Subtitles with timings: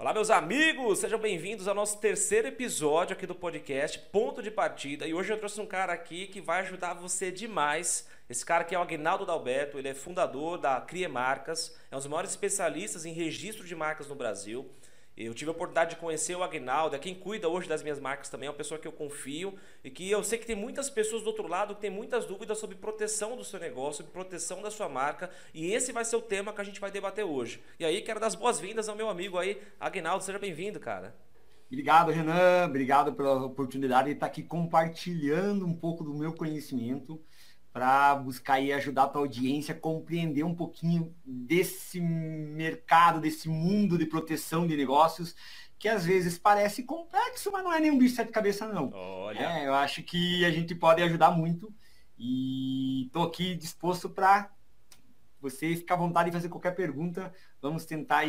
[0.00, 5.06] Olá, meus amigos, sejam bem-vindos ao nosso terceiro episódio aqui do podcast Ponto de Partida.
[5.06, 8.08] E hoje eu trouxe um cara aqui que vai ajudar você demais.
[8.26, 11.98] Esse cara aqui é o Agnaldo Dalberto, ele é fundador da Crie Marcas, é um
[11.98, 14.70] dos maiores especialistas em registro de marcas no Brasil.
[15.16, 18.28] Eu tive a oportunidade de conhecer o Agnaldo, é quem cuida hoje das minhas marcas
[18.28, 19.54] também, é uma pessoa que eu confio
[19.84, 22.58] e que eu sei que tem muitas pessoas do outro lado que tem muitas dúvidas
[22.58, 26.22] sobre proteção do seu negócio, sobre proteção da sua marca, e esse vai ser o
[26.22, 27.62] tema que a gente vai debater hoje.
[27.78, 31.14] E aí, quero dar as boas-vindas ao meu amigo aí, Agnaldo, seja bem-vindo, cara.
[31.70, 37.20] Obrigado, Renan, obrigado pela oportunidade de estar aqui compartilhando um pouco do meu conhecimento
[37.72, 43.96] para buscar e ajudar a tua audiência a compreender um pouquinho desse mercado, desse mundo
[43.96, 45.36] de proteção de negócios,
[45.78, 48.90] que às vezes parece complexo, mas não é nenhum bicho de sete cabeças, não.
[48.92, 49.38] Olha.
[49.38, 51.72] É, eu acho que a gente pode ajudar muito
[52.18, 54.50] e estou aqui disposto para
[55.40, 57.32] você ficar à vontade de fazer qualquer pergunta.
[57.62, 58.24] Vamos tentar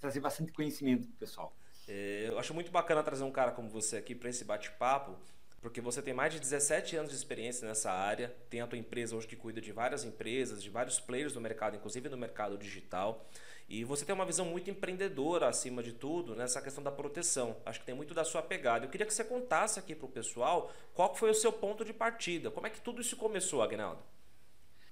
[0.00, 1.56] trazer bastante conhecimento para o pessoal.
[1.86, 5.16] É, eu acho muito bacana trazer um cara como você aqui para esse bate-papo,
[5.62, 9.14] porque você tem mais de 17 anos de experiência nessa área, tem a tua empresa
[9.14, 13.24] hoje que cuida de várias empresas, de vários players do mercado, inclusive no mercado digital,
[13.68, 17.56] e você tem uma visão muito empreendedora acima de tudo nessa questão da proteção.
[17.64, 18.84] Acho que tem muito da sua pegada.
[18.84, 21.92] Eu queria que você contasse aqui para o pessoal qual foi o seu ponto de
[21.92, 24.02] partida, como é que tudo isso começou, Agnaldo?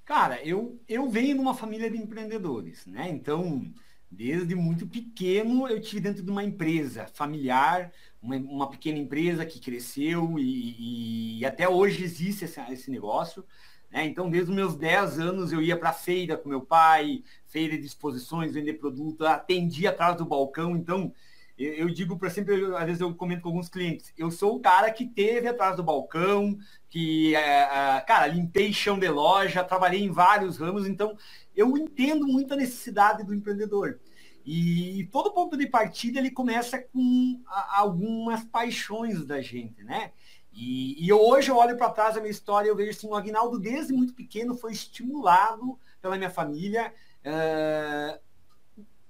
[0.04, 3.08] Cara, eu, eu venho de uma família de empreendedores, né?
[3.08, 3.70] Então,
[4.10, 9.60] Desde muito pequeno eu tive dentro de uma empresa familiar, uma, uma pequena empresa que
[9.60, 13.44] cresceu e, e até hoje existe esse, esse negócio.
[13.90, 14.06] Né?
[14.06, 17.86] Então, desde os meus 10 anos eu ia para feira com meu pai, feira de
[17.86, 20.76] exposições, vender produto, atendia atrás do balcão.
[20.76, 21.12] Então,
[21.58, 24.60] eu, eu digo para sempre, às vezes eu comento com alguns clientes, eu sou o
[24.60, 30.02] cara que teve atrás do balcão, que, é, é, cara, limpei chão de loja, trabalhei
[30.02, 31.16] em vários ramos, então
[31.54, 33.98] eu entendo muito a necessidade do empreendedor.
[34.44, 40.12] E todo ponto de partida ele começa com a, algumas paixões da gente, né?
[40.52, 43.58] E, e hoje eu olho para trás a minha história eu vejo assim, o Agnaldo
[43.58, 46.92] desde muito pequeno foi estimulado pela minha família
[47.24, 48.20] uh,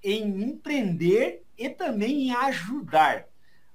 [0.03, 3.27] em empreender e também em ajudar.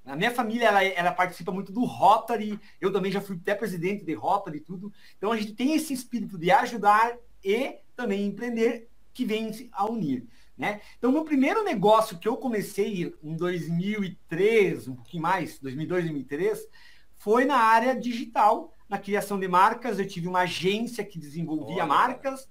[0.04, 4.04] A minha família, ela, ela, participa muito do Rotary, eu também já fui até presidente
[4.04, 4.92] de Rotary e tudo.
[5.16, 10.24] Então a gente tem esse espírito de ajudar e também empreender que vem a unir.
[10.56, 10.80] Né?
[10.96, 16.66] Então, meu primeiro negócio que eu comecei em 2003, um pouquinho mais, 2002, 2003,
[17.14, 19.98] foi na área digital, na criação de marcas.
[19.98, 21.86] Eu tive uma agência que desenvolvia Olha.
[21.86, 22.48] marcas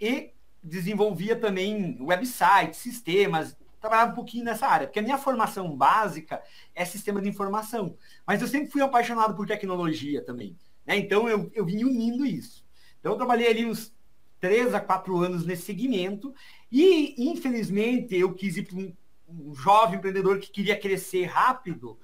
[0.00, 6.42] e desenvolvia também websites, sistemas, trabalhava um pouquinho nessa área, porque a minha formação básica
[6.74, 7.96] é sistema de informação.
[8.26, 10.56] Mas eu sempre fui apaixonado por tecnologia também.
[10.86, 10.98] Né?
[10.98, 12.64] Então eu, eu vim unindo isso.
[13.00, 13.92] Então eu trabalhei ali uns
[14.40, 16.34] três a quatro anos nesse segmento
[16.72, 18.92] e, infelizmente, eu quis ir para um,
[19.28, 21.98] um jovem empreendedor que queria crescer rápido.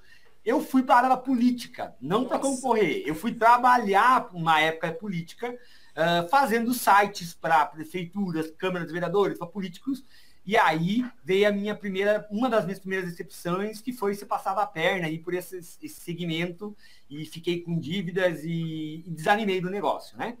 [0.45, 3.03] Eu fui para a política, não para concorrer.
[3.05, 9.47] Eu fui trabalhar uma época política, uh, fazendo sites para prefeituras, câmaras de vereadores, para
[9.47, 10.05] políticos,
[10.47, 14.61] e aí veio a minha primeira, uma das minhas primeiras decepções, que foi se passava
[14.61, 16.73] a perna aí por esse, esse segmento
[17.09, 20.37] e fiquei com dívidas e, e desanimei do negócio, né?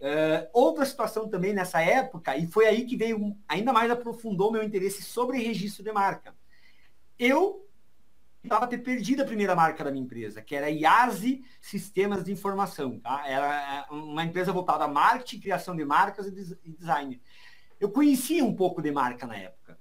[0.00, 4.62] Uh, outra situação também nessa época, e foi aí que veio ainda mais aprofundou meu
[4.62, 6.34] interesse sobre registro de marca.
[7.18, 7.68] Eu
[8.44, 12.32] estava ter perdido a primeira marca da minha empresa, que era a IASI Sistemas de
[12.32, 12.98] Informação.
[13.00, 13.26] Tá?
[13.26, 17.20] Era é, uma empresa voltada a marketing, criação de marcas e design.
[17.80, 19.78] Eu conhecia um pouco de marca na época,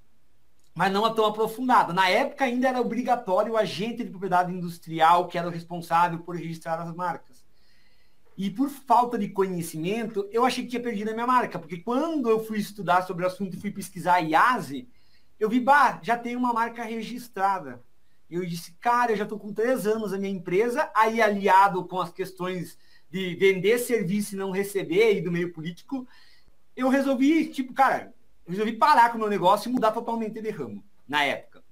[0.73, 1.93] mas não tão aprofundado.
[1.93, 6.35] Na época ainda era obrigatório o agente de propriedade industrial que era o responsável por
[6.35, 7.36] registrar as marcas.
[8.37, 12.29] E por falta de conhecimento, eu achei que tinha perdido a minha marca, porque quando
[12.29, 14.87] eu fui estudar sobre o assunto e fui pesquisar a IASE,
[15.39, 17.83] eu vi, bah, já tem uma marca registrada.
[18.29, 21.99] Eu disse, cara, eu já estou com três anos a minha empresa, aí aliado com
[21.99, 22.77] as questões
[23.09, 26.07] de vender serviço e não receber e do meio político,
[26.75, 28.13] eu resolvi, tipo, cara,
[28.47, 31.63] resolvi parar com o meu negócio e mudar totalmente de ramo, na época.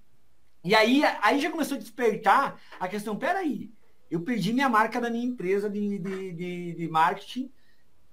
[0.63, 3.69] E aí, aí já começou a despertar a questão, peraí,
[4.10, 7.52] eu perdi minha marca da minha empresa de, de, de, de marketing,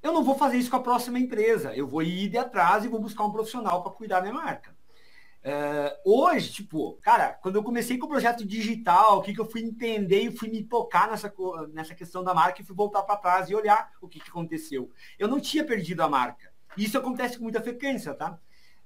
[0.03, 2.89] eu não vou fazer isso com a próxima empresa, eu vou ir de atrás e
[2.89, 4.75] vou buscar um profissional para cuidar da minha marca.
[5.45, 9.51] Uh, hoje, tipo, cara, quando eu comecei com o projeto digital, o que, que eu
[9.51, 11.33] fui entender e fui me tocar nessa,
[11.73, 14.91] nessa questão da marca e fui voltar para trás e olhar o que, que aconteceu.
[15.19, 16.53] Eu não tinha perdido a marca.
[16.77, 18.39] Isso acontece com muita frequência, tá?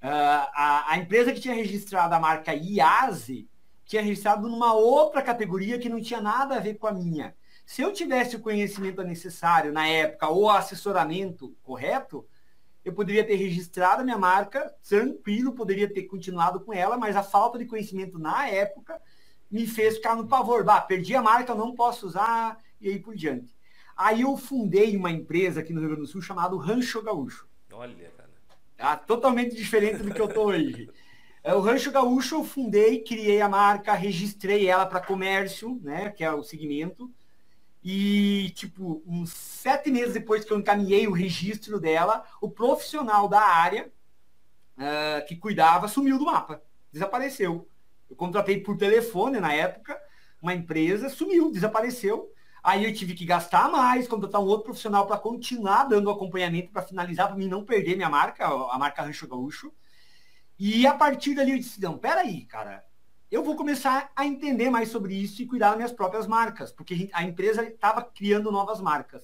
[0.03, 3.49] Uh, a, a, empresa que tinha registrado a marca IASE
[3.87, 7.35] tinha registrado numa outra categoria que não tinha nada a ver com a minha.
[7.65, 12.27] Se eu tivesse o conhecimento necessário na época ou o assessoramento correto,
[12.85, 17.23] eu poderia ter registrado a minha marca, tranquilo, poderia ter continuado com ela, mas a
[17.23, 19.01] falta de conhecimento na época
[19.51, 20.65] me fez ficar no pavor.
[20.65, 23.57] Bah, perdi a marca, não posso usar, e aí por diante.
[23.97, 27.49] Aí eu fundei uma empresa aqui no Rio Grande do Sul chamada Rancho Gaúcho.
[27.73, 28.31] Olha, cara.
[28.79, 30.91] Ah, totalmente diferente do que eu tô hoje.
[31.47, 36.25] É, o Rancho Gaúcho eu fundei, criei a marca, registrei ela para comércio, né, que
[36.25, 37.09] é o segmento.
[37.85, 43.41] E, tipo, uns sete meses depois que eu encaminhei o registro dela, o profissional da
[43.41, 43.93] área
[44.77, 46.61] uh, que cuidava sumiu do mapa,
[46.91, 47.69] desapareceu.
[48.11, 49.97] Eu contratei por telefone na época,
[50.43, 52.29] uma empresa, sumiu, desapareceu.
[52.61, 56.83] Aí eu tive que gastar mais, contratar um outro profissional para continuar dando acompanhamento para
[56.83, 59.73] finalizar, para mim não perder minha marca, a marca Rancho Gaúcho.
[60.59, 62.85] E a partir dali eu disse, não, peraí, cara,
[63.31, 67.11] eu vou começar a entender mais sobre isso e cuidar das minhas próprias marcas, porque
[67.13, 69.23] a empresa estava criando novas marcas.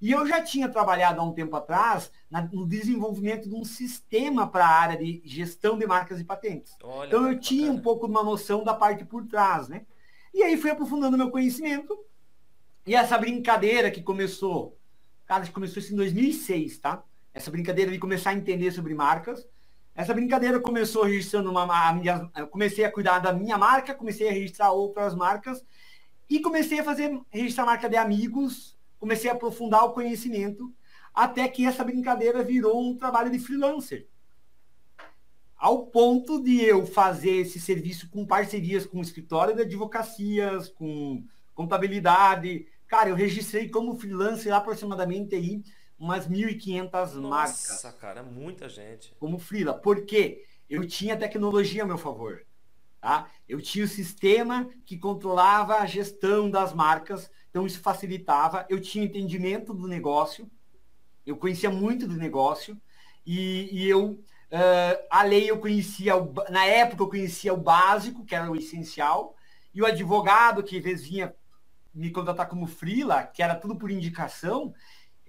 [0.00, 4.46] E eu já tinha trabalhado há um tempo atrás na, no desenvolvimento de um sistema
[4.46, 6.74] para a área de gestão de marcas e patentes.
[6.82, 7.78] Olha, então eu tinha bacana.
[7.78, 9.84] um pouco de uma noção da parte por trás, né?
[10.32, 11.98] E aí fui aprofundando meu conhecimento.
[12.86, 14.78] E essa brincadeira que começou,
[15.26, 17.02] cara, começou isso em 2006, tá?
[17.34, 19.46] Essa brincadeira de começar a entender sobre marcas
[20.00, 21.88] essa brincadeira começou registrando uma.
[21.88, 25.62] A minha, comecei a cuidar da minha marca, comecei a registrar outras marcas
[26.28, 30.72] e comecei a fazer registrar marca de amigos, comecei a aprofundar o conhecimento,
[31.14, 34.06] até que essa brincadeira virou um trabalho de freelancer.
[35.54, 41.22] Ao ponto de eu fazer esse serviço com parcerias com escritório de advocacias, com
[41.54, 42.66] contabilidade.
[42.86, 45.62] Cara, eu registrei como freelancer aproximadamente aí
[46.00, 47.68] umas 1.500 marcas.
[47.68, 49.14] Nossa, cara, muita gente.
[49.20, 49.74] Como Frila.
[49.74, 50.46] Por quê?
[50.68, 52.46] Eu tinha tecnologia a meu favor.
[52.98, 53.30] Tá?
[53.46, 58.66] Eu tinha o sistema que controlava a gestão das marcas, então isso facilitava.
[58.68, 60.50] Eu tinha entendimento do negócio,
[61.26, 62.80] eu conhecia muito do negócio,
[63.26, 68.24] e, e eu, uh, a lei eu conhecia, o, na época eu conhecia o básico,
[68.24, 69.34] que era o essencial,
[69.74, 71.34] e o advogado que às vezes vinha
[71.94, 74.74] me contratar como frila, que era tudo por indicação,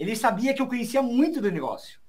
[0.01, 2.01] ele sabia que eu conhecia muito do negócio.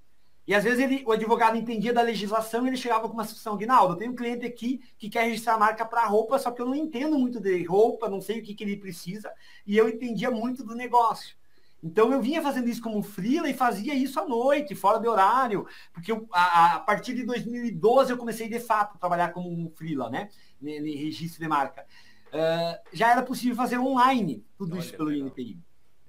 [0.47, 3.57] E às vezes ele, o advogado entendia da legislação e ele chegava com uma situação,
[3.57, 6.61] Guinaldo, eu tenho um cliente aqui que quer registrar a marca para roupa, só que
[6.61, 9.31] eu não entendo muito de roupa, não sei o que, que ele precisa,
[9.67, 11.37] e eu entendia muito do negócio.
[11.83, 15.67] Então eu vinha fazendo isso como freela e fazia isso à noite, fora de horário,
[15.93, 19.69] porque eu, a, a, partir de 2012 eu comecei de fato a trabalhar como um
[19.69, 20.29] freela, né?
[20.63, 21.85] Em registro de marca.
[22.29, 25.29] Uh, já era possível fazer online tudo Olha, isso pelo legal.
[25.29, 25.59] INPI.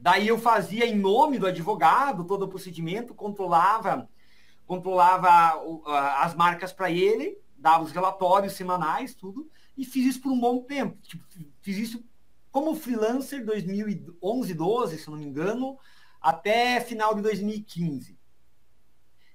[0.04, 4.10] Daí eu fazia em nome do advogado todo o procedimento, controlava,
[4.66, 5.30] controlava
[6.18, 10.62] as marcas para ele, dava os relatórios semanais, tudo, e fiz isso por um bom
[10.62, 10.98] tempo.
[11.04, 11.24] Tipo,
[11.62, 12.06] fiz isso
[12.52, 15.80] como freelancer 2011, 12, se não me engano,
[16.20, 18.20] até final de 2015.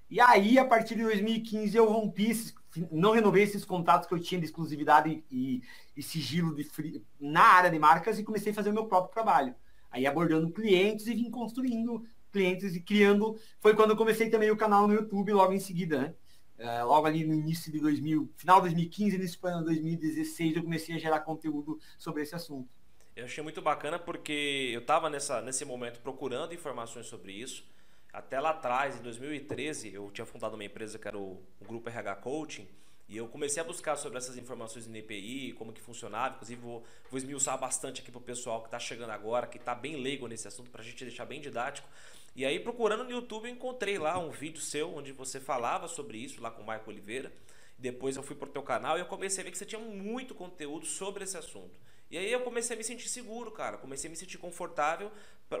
[0.07, 2.53] E aí, a partir de 2015, eu rompi, esses,
[2.91, 5.63] não renovei esses contratos que eu tinha de exclusividade e,
[5.97, 9.11] e sigilo de free, na área de marcas e comecei a fazer o meu próprio
[9.11, 9.55] trabalho
[9.91, 13.39] aí abordando clientes e vim construindo clientes e criando.
[13.59, 16.15] Foi quando eu comecei também o canal no YouTube logo em seguida, né?
[16.59, 20.93] Uh, logo ali no início de 2000, final de 2015, início de 2016, eu comecei
[20.93, 22.69] a gerar conteúdo sobre esse assunto.
[23.15, 27.65] Eu achei muito bacana porque eu estava nesse momento procurando informações sobre isso.
[28.11, 31.87] Até lá atrás, em 2013, eu tinha fundado uma empresa que era o, o Grupo
[31.87, 32.67] RH Coaching
[33.09, 36.35] e eu comecei a buscar sobre essas informações no EPI, como que funcionava.
[36.35, 39.73] Inclusive, vou, vou esmiuçar bastante aqui para o pessoal que está chegando agora, que está
[39.73, 41.89] bem leigo nesse assunto, para a gente deixar bem didático.
[42.35, 46.19] E aí, procurando no YouTube, eu encontrei lá um vídeo seu onde você falava sobre
[46.19, 47.33] isso, lá com o Marco Oliveira.
[47.79, 49.81] Depois eu fui para o teu canal e eu comecei a ver que você tinha
[49.81, 51.79] muito conteúdo sobre esse assunto.
[52.11, 53.77] E aí eu comecei a me sentir seguro, cara.
[53.77, 55.11] Comecei a me sentir confortável,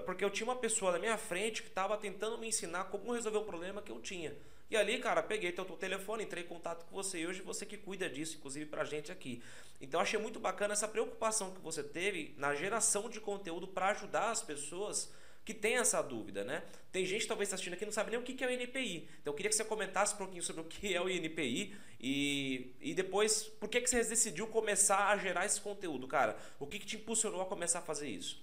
[0.05, 3.39] porque eu tinha uma pessoa na minha frente que estava tentando me ensinar como resolver
[3.39, 4.35] um problema que eu tinha.
[4.69, 7.65] E ali, cara, peguei teu, teu telefone, entrei em contato com você e hoje você
[7.65, 9.41] que cuida disso, inclusive pra gente aqui.
[9.81, 14.29] Então achei muito bacana essa preocupação que você teve na geração de conteúdo para ajudar
[14.29, 15.11] as pessoas
[15.43, 16.61] que têm essa dúvida, né?
[16.91, 19.09] Tem gente talvez assistindo aqui não sabe nem o que é o INPI.
[19.19, 22.75] Então eu queria que você comentasse um pouquinho sobre o que é o INPI e,
[22.79, 26.37] e depois por que, que você decidiu começar a gerar esse conteúdo, cara?
[26.59, 28.39] O que, que te impulsionou a começar a fazer isso?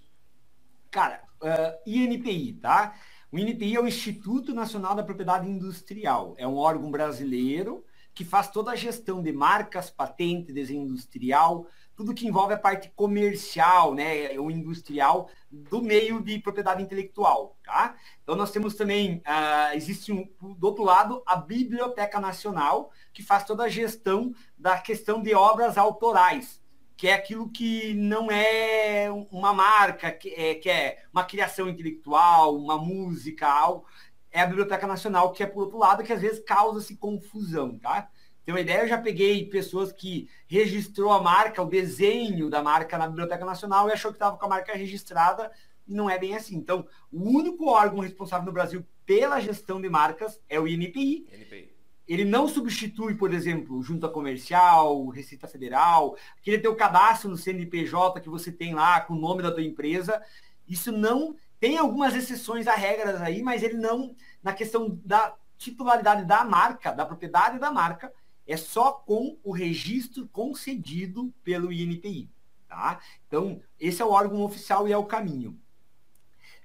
[0.90, 2.99] Cara, uh, INPI, tá?
[3.36, 6.34] O INPI é o Instituto Nacional da Propriedade Industrial.
[6.38, 12.14] É um órgão brasileiro que faz toda a gestão de marcas, patente, desenho industrial, tudo
[12.14, 17.96] que envolve a parte comercial, né, ou industrial do meio de propriedade intelectual, tá?
[18.22, 23.44] Então nós temos também, uh, existe um, do outro lado a Biblioteca Nacional, que faz
[23.44, 26.58] toda a gestão da questão de obras autorais,
[26.96, 32.56] que é aquilo que não é uma marca, que é, que é uma criação intelectual,
[32.56, 33.86] uma música, algo.
[34.30, 38.08] é a Biblioteca Nacional, que é por outro lado, que às vezes causa-se confusão, tá?
[38.44, 42.96] Tem uma ideia, eu já peguei pessoas que registrou a marca, o desenho da marca
[42.96, 45.50] na Biblioteca Nacional e achou que estava com a marca registrada
[45.86, 46.56] e não é bem assim.
[46.56, 51.26] Então, o único órgão responsável no Brasil pela gestão de marcas é o INPI.
[51.32, 51.75] INPI.
[52.06, 58.28] Ele não substitui, por exemplo, junta comercial, Receita Federal, aquele teu cadastro no CNPJ que
[58.28, 60.22] você tem lá com o nome da tua empresa.
[60.68, 66.25] Isso não tem algumas exceções a regras aí, mas ele não na questão da titularidade
[66.25, 68.12] da marca, da propriedade da marca,
[68.46, 72.30] é só com o registro concedido pelo INPI.
[72.68, 73.00] Tá?
[73.26, 75.58] Então, esse é o órgão oficial e é o caminho.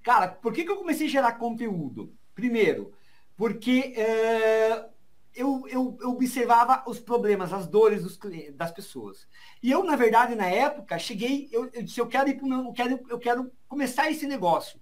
[0.04, 2.14] Cara, por que, que eu comecei a gerar conteúdo?
[2.36, 2.94] Primeiro,
[3.36, 4.90] porque é,
[5.36, 8.20] eu, eu, eu, observava os problemas, as dores dos,
[8.54, 9.28] das pessoas.
[9.62, 12.74] E eu, na verdade, na época, cheguei, eu, eu disse, eu quero ir para eu
[12.74, 14.80] quero, eu quero começar esse negócio.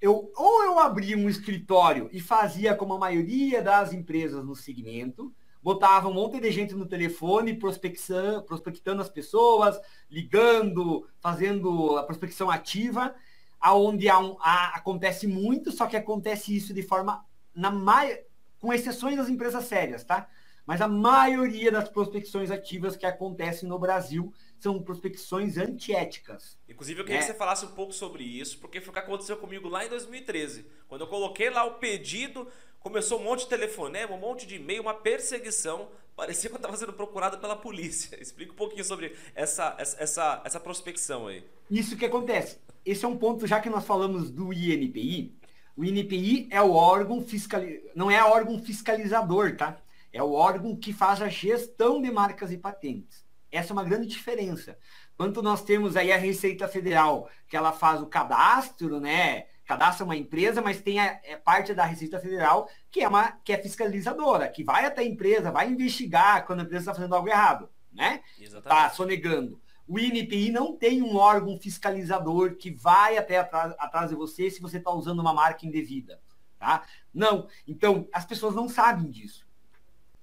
[0.00, 5.34] Eu, ou eu abria um escritório e fazia como a maioria das empresas no segmento,
[5.62, 9.78] botava um monte de gente no telefone, prospecção, prospectando as pessoas,
[10.08, 13.14] ligando, fazendo a prospecção ativa,
[13.60, 18.20] aonde há um, há, acontece muito, só que acontece isso de forma na mai,
[18.60, 20.28] com exceções das empresas sérias, tá?
[20.68, 26.58] Mas a maioria das prospecções ativas que acontecem no Brasil são prospecções antiéticas.
[26.68, 27.22] Inclusive, eu queria é.
[27.22, 29.88] que você falasse um pouco sobre isso, porque foi o que aconteceu comigo lá em
[29.88, 30.66] 2013.
[30.86, 32.46] Quando eu coloquei lá o pedido,
[32.80, 35.88] começou um monte de telefonema, um monte de e-mail, uma perseguição.
[36.14, 38.16] Parecia que eu estava sendo procurado pela polícia.
[38.20, 41.44] Explica um pouquinho sobre essa, essa, essa prospecção aí.
[41.70, 42.58] Isso que acontece.
[42.84, 45.37] Esse é um ponto, já que nós falamos do INPI,
[45.78, 47.62] o INPI é o órgão fiscal,
[47.94, 49.80] não é órgão fiscalizador, tá?
[50.12, 53.24] É o órgão que faz a gestão de marcas e patentes.
[53.48, 54.76] Essa é uma grande diferença.
[55.16, 59.46] Quanto nós temos aí a Receita Federal, que ela faz o cadastro, né?
[59.64, 63.52] Cadastra uma empresa, mas tem a, é parte da Receita Federal que é uma que
[63.52, 67.28] é fiscalizadora, que vai até a empresa, vai investigar quando a empresa está fazendo algo
[67.28, 68.20] errado, né?
[68.36, 69.60] Está sonegando.
[69.88, 74.60] O INPI não tem um órgão fiscalizador que vai até atrás, atrás de você se
[74.60, 76.20] você está usando uma marca indevida.
[76.58, 76.82] Tá?
[77.12, 77.48] Não.
[77.66, 79.48] Então, as pessoas não sabem disso.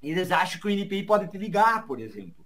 [0.04, 2.46] Eles acham que o INPI pode te ligar, por exemplo,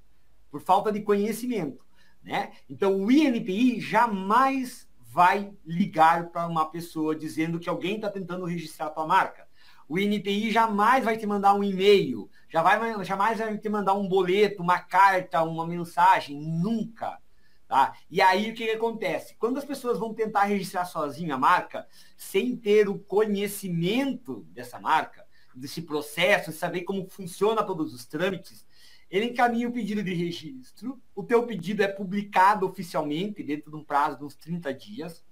[0.50, 1.86] por falta de conhecimento.
[2.24, 2.54] Né?
[2.70, 8.88] Então, o INPI jamais vai ligar para uma pessoa dizendo que alguém está tentando registrar
[8.88, 9.46] a tua marca.
[9.90, 14.08] O INPI jamais vai te mandar um e-mail, já vai, jamais vai te mandar um
[14.08, 17.20] boleto, uma carta, uma mensagem, nunca.
[17.68, 17.96] Tá?
[18.10, 19.36] E aí o que, que acontece?
[19.36, 21.88] Quando as pessoas vão tentar registrar sozinho a marca,
[22.18, 25.24] sem ter o conhecimento dessa marca,
[25.56, 28.66] desse processo, saber como funciona todos os trâmites,
[29.10, 33.84] ele encaminha o pedido de registro, o teu pedido é publicado oficialmente dentro de um
[33.84, 35.24] prazo de uns 30 dias,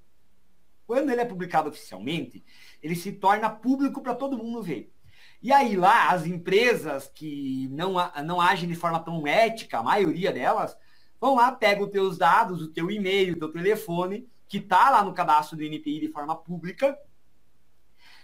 [0.85, 2.43] quando ele é publicado oficialmente,
[2.81, 4.93] ele se torna público para todo mundo ver.
[5.47, 7.93] E aí lá, as empresas que não,
[8.25, 10.75] não agem de forma tão ética, a maioria delas,
[11.21, 15.05] vão lá, pegam os teus dados, o teu e-mail, o teu telefone, que está lá
[15.05, 16.99] no cadastro do INPI de forma pública,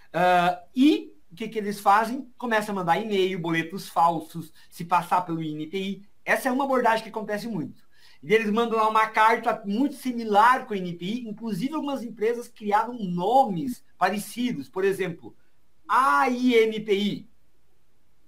[0.10, 2.30] uh, e o que, que eles fazem?
[2.38, 6.06] Começa a mandar e-mail, boletos falsos, se passar pelo INPI.
[6.26, 7.88] Essa é uma abordagem que acontece muito.
[8.22, 12.96] E eles mandam lá uma carta muito similar com o NPI, inclusive algumas empresas criaram
[12.96, 15.34] nomes parecidos, por exemplo,
[15.94, 17.30] AINPI.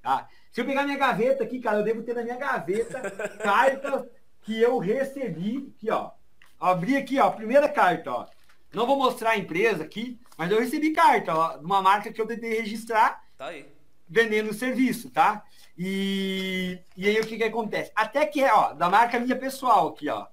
[0.01, 0.27] Tá?
[0.51, 3.01] Se eu pegar minha gaveta aqui, cara, eu devo ter na minha gaveta
[3.41, 4.05] cartas
[4.43, 6.11] que eu recebi aqui, ó.
[6.59, 8.27] Abri aqui, ó, primeira carta, ó.
[8.71, 12.21] Não vou mostrar a empresa aqui, mas eu recebi carta, ó, de uma marca que
[12.21, 13.23] eu tentei registrar.
[13.37, 13.65] Tá aí.
[14.07, 15.43] Vendendo serviço, tá?
[15.75, 17.91] E, e aí o que que acontece?
[17.95, 20.27] Até que é, ó, da marca minha pessoal aqui, ó.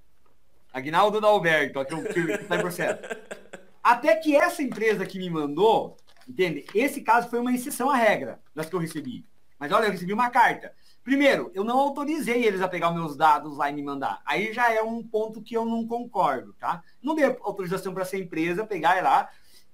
[0.73, 3.01] Agnaldo Dalberto, ó, que, eu, que, que tá em processo.
[3.83, 5.97] Até que essa empresa que me mandou,
[6.29, 6.65] entende?
[6.75, 9.27] Esse caso foi uma exceção à regra das que eu recebi.
[9.59, 10.73] Mas olha, eu recebi uma carta.
[11.05, 14.21] Primeiro, eu não autorizei eles a pegar meus dados lá e me mandar.
[14.25, 16.83] Aí já é um ponto que eu não concordo, tá?
[17.03, 19.29] Não dei autorização para essa empresa pegar lá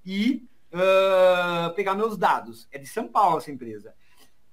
[0.05, 2.67] e uh, pegar meus dados.
[2.71, 3.93] É de São Paulo essa empresa.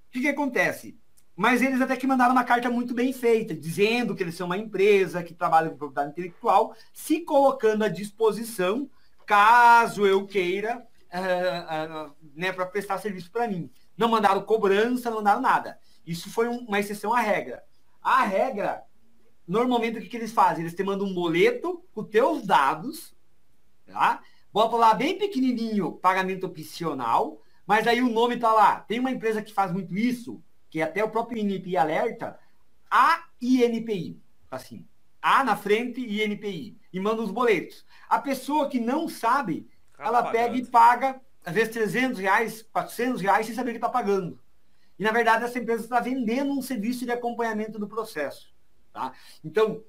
[0.09, 0.99] O que, que acontece?
[1.37, 4.57] Mas eles até que mandaram uma carta muito bem feita, dizendo que eles são uma
[4.57, 8.89] empresa que trabalha com propriedade intelectual, se colocando à disposição,
[9.27, 13.71] caso eu queira, uh, uh, né, para prestar serviço para mim.
[13.97, 15.79] Não mandaram cobrança, não mandaram nada.
[16.07, 17.65] Isso foi um, uma exceção à regra.
[18.03, 18.85] A regra,
[19.47, 20.63] normalmente o que, que eles fazem?
[20.63, 23.15] Eles te mandam um boleto com teus dados,
[23.87, 24.23] tá?
[24.53, 28.81] Bota lá bem pequenininho, pagamento opcional, mas aí o nome tá lá.
[28.81, 32.39] Tem uma empresa que faz muito isso, que até o próprio INPI alerta,
[32.91, 34.21] a INPI,
[34.51, 34.87] assim,
[35.21, 37.85] A na frente e INPI, e manda os boletos.
[38.09, 39.69] A pessoa que não sabe,
[39.99, 44.39] ela pega e paga às vezes 300 reais, 400 reais sem saber que está pagando.
[44.99, 48.53] E, na verdade, essa empresa está vendendo um serviço de acompanhamento do processo.
[48.93, 49.13] Tá?
[49.45, 49.85] Então,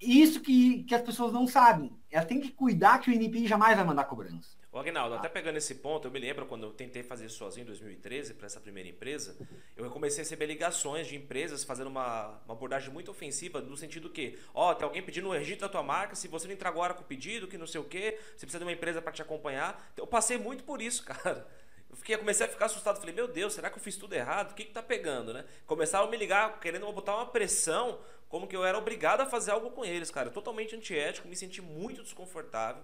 [0.00, 1.92] isso que, que as pessoas não sabem.
[2.10, 4.60] Elas têm que cuidar que o INPI jamais vai mandar cobrança.
[4.72, 7.66] O Agnaldo, até pegando esse ponto, eu me lembro quando eu tentei fazer sozinho em
[7.66, 9.36] 2013 para essa primeira empresa,
[9.76, 14.08] eu comecei a receber ligações de empresas fazendo uma, uma abordagem muito ofensiva, no sentido
[14.08, 16.68] que, ó, oh, tem alguém pedindo o registro da tua marca, se você não entrar
[16.68, 19.10] agora com o pedido, que não sei o quê, você precisa de uma empresa para
[19.10, 19.92] te acompanhar.
[19.96, 21.48] Eu passei muito por isso, cara.
[21.90, 24.52] Eu fiquei, comecei a ficar assustado, falei, meu Deus, será que eu fiz tudo errado?
[24.52, 25.44] O que que tá pegando, né?
[25.66, 29.50] Começaram a me ligar, querendo botar uma pressão, como que eu era obrigado a fazer
[29.50, 30.30] algo com eles, cara.
[30.30, 32.82] Totalmente antiético, me senti muito desconfortável.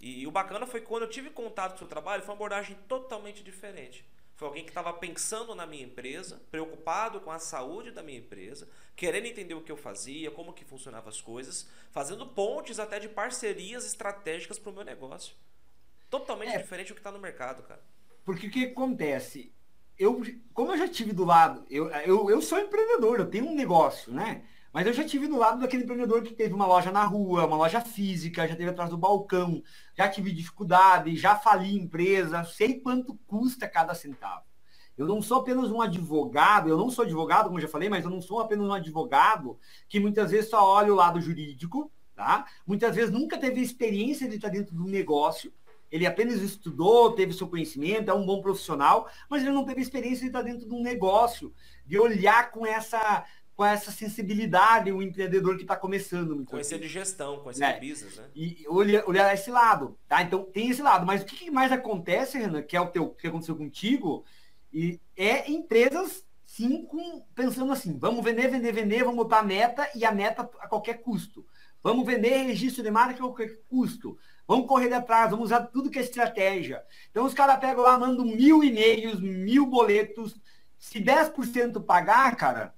[0.00, 2.38] E, e, o bacana foi quando eu tive contato com o seu trabalho, foi uma
[2.38, 4.06] abordagem totalmente diferente.
[4.36, 8.68] Foi alguém que estava pensando na minha empresa, preocupado com a saúde da minha empresa,
[8.94, 13.08] querendo entender o que eu fazia, como que funcionavam as coisas, fazendo pontes até de
[13.08, 15.34] parcerias estratégicas para o meu negócio.
[16.10, 17.82] Totalmente é, diferente do que está no mercado, cara.
[18.26, 19.54] Porque o que acontece?
[19.96, 20.20] Eu,
[20.52, 24.12] como eu já tive do lado, eu, eu, eu sou empreendedor, eu tenho um negócio,
[24.12, 24.42] né?
[24.72, 27.56] Mas eu já tive do lado daquele empreendedor que teve uma loja na rua, uma
[27.56, 29.62] loja física, já teve atrás do balcão,
[29.96, 34.44] já tive dificuldade, já fali empresa, sei quanto custa cada centavo.
[34.98, 38.10] Eu não sou apenas um advogado, eu não sou advogado, como já falei, mas eu
[38.10, 39.56] não sou apenas um advogado
[39.88, 42.44] que muitas vezes só olha o lado jurídico, tá?
[42.66, 45.52] Muitas vezes nunca teve experiência de estar dentro do negócio,
[45.90, 50.20] ele apenas estudou, teve seu conhecimento, é um bom profissional, mas ele não teve experiência
[50.20, 51.52] de estar dentro de um negócio,
[51.86, 53.24] de olhar com essa
[53.56, 56.44] com essa sensibilidade o empreendedor que está começando.
[56.44, 57.78] Conhecer de gestão, conhecer é.
[57.78, 58.24] de business, né?
[58.34, 60.22] E olhar, olhar esse lado, tá?
[60.22, 61.06] Então tem esse lado.
[61.06, 64.26] Mas o que mais acontece, Renan, que é o teu, que aconteceu contigo,
[64.70, 69.88] e é empresas sim com, pensando assim, vamos vender, vender, vender, vamos botar a meta
[69.94, 71.46] e a meta a qualquer custo.
[71.82, 74.18] Vamos vender registro de marca a qualquer custo.
[74.46, 76.82] Vamos correr atrás, vamos usar tudo que é estratégia.
[77.10, 80.36] Então os caras pegam lá, mandam mil e-mails, mil boletos.
[80.78, 82.74] Se 10% pagar, cara,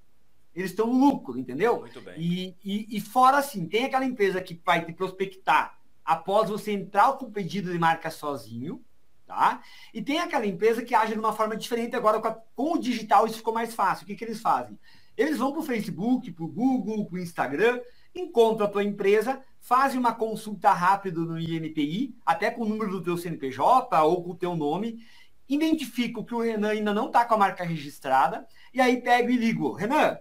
[0.55, 1.81] eles estão no lucro, entendeu?
[1.81, 2.15] Muito bem.
[2.17, 7.13] E, e, e, fora assim, tem aquela empresa que vai te prospectar após você entrar
[7.13, 8.83] com o pedido de marca sozinho,
[9.27, 9.61] tá?
[9.93, 12.79] E tem aquela empresa que age de uma forma diferente agora com, a, com o
[12.79, 14.03] digital isso ficou mais fácil.
[14.03, 14.79] O que, que eles fazem?
[15.15, 17.79] Eles vão para o Facebook, para o Google, para o Instagram,
[18.19, 23.03] encontram a tua empresa, fazem uma consulta rápida no INPI, até com o número do
[23.03, 24.99] teu CNPJ ou com o teu nome,
[25.47, 29.37] identificam que o Renan ainda não está com a marca registrada, e aí pego e
[29.37, 30.17] ligo, Renan,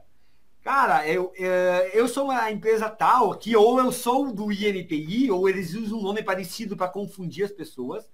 [0.69, 5.49] Cara, eu, é, eu sou uma empresa tal que ou eu sou do INPI, ou
[5.49, 8.05] eles usam um nome parecido para confundir as pessoas.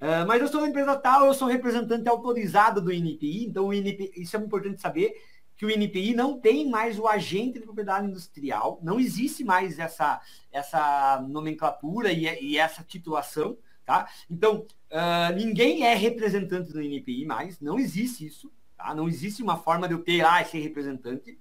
[0.00, 4.10] Uh, mas eu sou uma empresa tal, eu sou representante autorizado do INPI, então INPI,
[4.16, 5.14] isso é importante saber
[5.62, 10.20] que o INPI não tem mais o agente de propriedade industrial, não existe mais essa,
[10.50, 14.08] essa nomenclatura e, e essa titulação, tá?
[14.28, 18.92] Então, uh, ninguém é representante do INPI mais, não existe isso, tá?
[18.92, 21.38] Não existe uma forma de eu ter, ah, ser representante.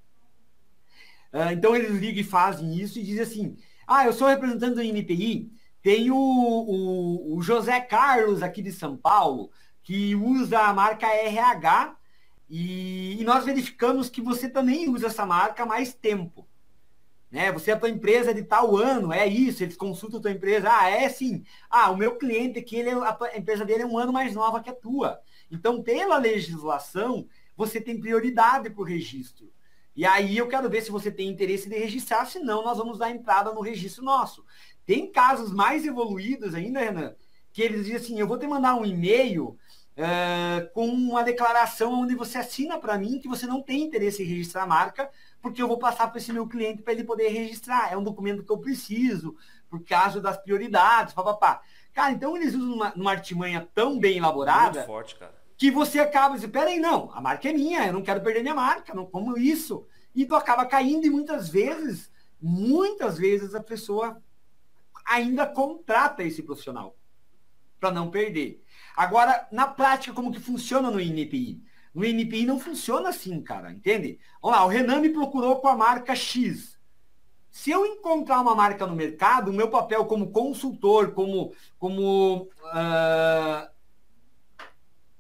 [1.34, 3.58] Uh, então eles ligam e fazem isso e dizem assim,
[3.88, 8.96] ah, eu sou representante do INPI, tem o, o, o, José Carlos aqui de São
[8.96, 9.50] Paulo,
[9.82, 11.98] que usa a marca RH,
[12.54, 16.46] e, e, nós verificamos que você também usa essa marca há mais tempo.
[17.32, 17.50] Né?
[17.54, 20.68] Você, a tua empresa é de tal ano, é isso, eles consultam a tua empresa,
[20.70, 21.46] ah, é sim.
[21.70, 24.62] Ah, o meu cliente aqui, ele, é, a empresa dele é um ano mais nova
[24.62, 25.22] que a tua.
[25.50, 29.50] Então, pela legislação, você tem prioridade para o registro.
[29.96, 33.12] E aí eu quero ver se você tem interesse de registrar, senão nós vamos dar
[33.12, 34.44] entrada no registro nosso.
[34.86, 37.16] Tem casos mais evoluídos ainda, Renan,
[37.54, 39.58] que eles dizem assim, eu vou te mandar um e-mail
[39.98, 44.26] uh, com uma declaração onde você assina para mim que você não tem interesse em
[44.26, 45.10] registrar a marca,
[45.42, 47.92] porque eu vou passar para esse meu cliente para ele poder registrar.
[47.92, 49.36] É um documento que eu preciso,
[49.70, 51.62] por causa das prioridades, papapá.
[51.94, 54.80] Cara, então eles usam uma, uma artimanha tão bem elaborada.
[54.80, 58.02] Muito forte, cara que você acaba dizendo, peraí, não, a marca é minha, eu não
[58.02, 59.86] quero perder minha marca, não como isso.
[60.16, 64.20] E tu acaba caindo e muitas vezes, muitas vezes a pessoa
[65.06, 66.98] ainda contrata esse profissional
[67.80, 68.60] para não perder.
[68.96, 71.64] Agora, na prática, como que funciona no INPI?
[71.94, 74.20] No INPI não funciona assim, cara, entende?
[74.42, 76.80] Vamos lá, o Renan me procurou com a marca X.
[77.52, 83.70] Se eu encontrar uma marca no mercado, o meu papel como consultor, como, como uh,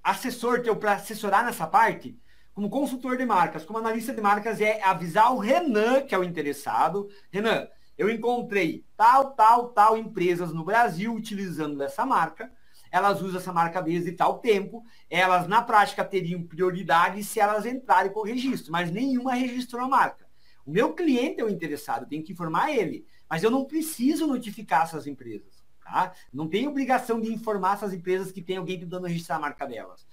[0.01, 2.17] assessor teu para assessorar nessa parte,
[2.53, 6.23] como consultor de marcas, como analista de marcas, é avisar o Renan, que é o
[6.23, 7.10] interessado.
[7.29, 12.51] Renan, eu encontrei tal, tal, tal empresas no Brasil utilizando essa marca.
[12.91, 14.84] Elas usam essa marca desde tal tempo.
[15.10, 19.88] Elas, na prática, teriam prioridade se elas entrarem com o registro, mas nenhuma registrou a
[19.88, 20.27] marca.
[20.65, 23.06] O meu cliente é o interessado, eu tenho que informar ele.
[23.30, 25.63] Mas eu não preciso notificar essas empresas.
[25.84, 26.13] Tá?
[26.32, 30.06] Não tem obrigação de informar essas empresas que tem alguém tentando registrar a marca delas.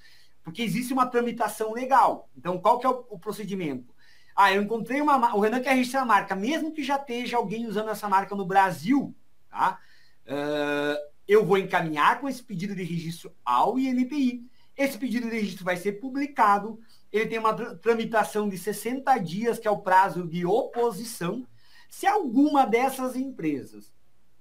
[0.42, 2.30] Porque existe uma tramitação legal.
[2.36, 3.92] Então, qual que é o, o procedimento?
[4.34, 5.34] Ah, eu encontrei uma.
[5.34, 8.46] O Renan quer registrar a marca, mesmo que já esteja alguém usando essa marca no
[8.46, 9.14] Brasil,
[9.50, 9.80] tá?
[10.24, 10.96] Uh,
[11.28, 14.48] eu vou encaminhar com esse pedido de registro ao INPI.
[14.74, 16.80] Esse pedido de registro vai ser publicado.
[17.12, 21.46] Ele tem uma tramitação de 60 dias, que é o prazo de oposição.
[21.90, 23.92] Se alguma dessas empresas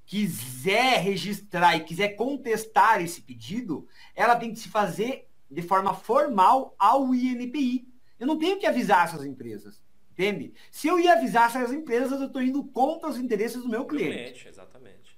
[0.05, 6.73] quiser registrar e quiser contestar esse pedido, ela tem que se fazer de forma formal
[6.79, 7.85] ao INPI.
[8.17, 10.53] Eu não tenho que avisar essas empresas, entende?
[10.71, 14.47] Se eu ia avisar essas empresas, eu estou indo contra os interesses do meu cliente.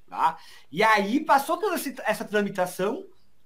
[0.10, 0.40] Tá?
[0.72, 3.06] E aí passou toda essa tramitação,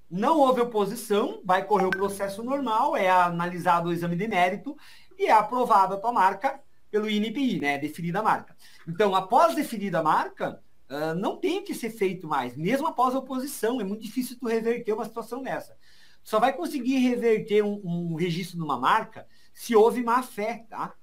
[0.10, 4.78] não houve oposição, vai correr o processo normal, é analisado o exame de mérito
[5.18, 7.78] e é aprovada a tua marca pelo INPI, né?
[7.78, 8.56] Definida a marca.
[8.88, 13.20] Então, após definida a marca, uh, não tem que ser feito mais, mesmo após a
[13.20, 13.82] oposição.
[13.82, 15.76] É muito difícil tu reverter uma situação dessa.
[16.24, 20.94] Só vai conseguir reverter um, um registro numa marca se houve má fé, tá?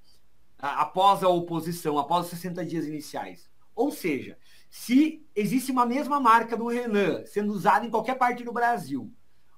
[0.59, 3.51] Após a oposição, após os 60 dias iniciais.
[3.75, 4.39] Ou seja,
[4.71, 9.13] se existe uma mesma marca do Renan sendo usada em qualquer parte do Brasil,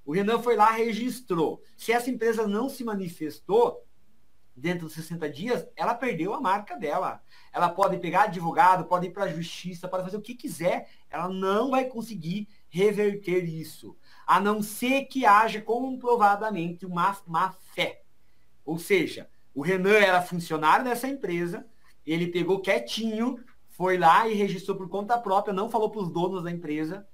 [0.05, 1.63] o Renan foi lá, registrou.
[1.77, 3.87] Se essa empresa não se manifestou,
[4.57, 7.23] dentro dos 60 dias, ela perdeu a marca dela.
[7.53, 10.89] Ela pode pegar advogado, pode ir para a justiça, pode fazer o que quiser.
[11.11, 13.97] Ela não vai conseguir reverter isso.
[14.27, 18.03] A não ser que haja comprovadamente uma má fé.
[18.65, 21.67] Ou seja, o Renan era funcionário dessa empresa,
[22.07, 23.39] ele pegou quietinho,
[23.73, 27.07] foi lá e registrou por conta própria, não falou para os donos da empresa,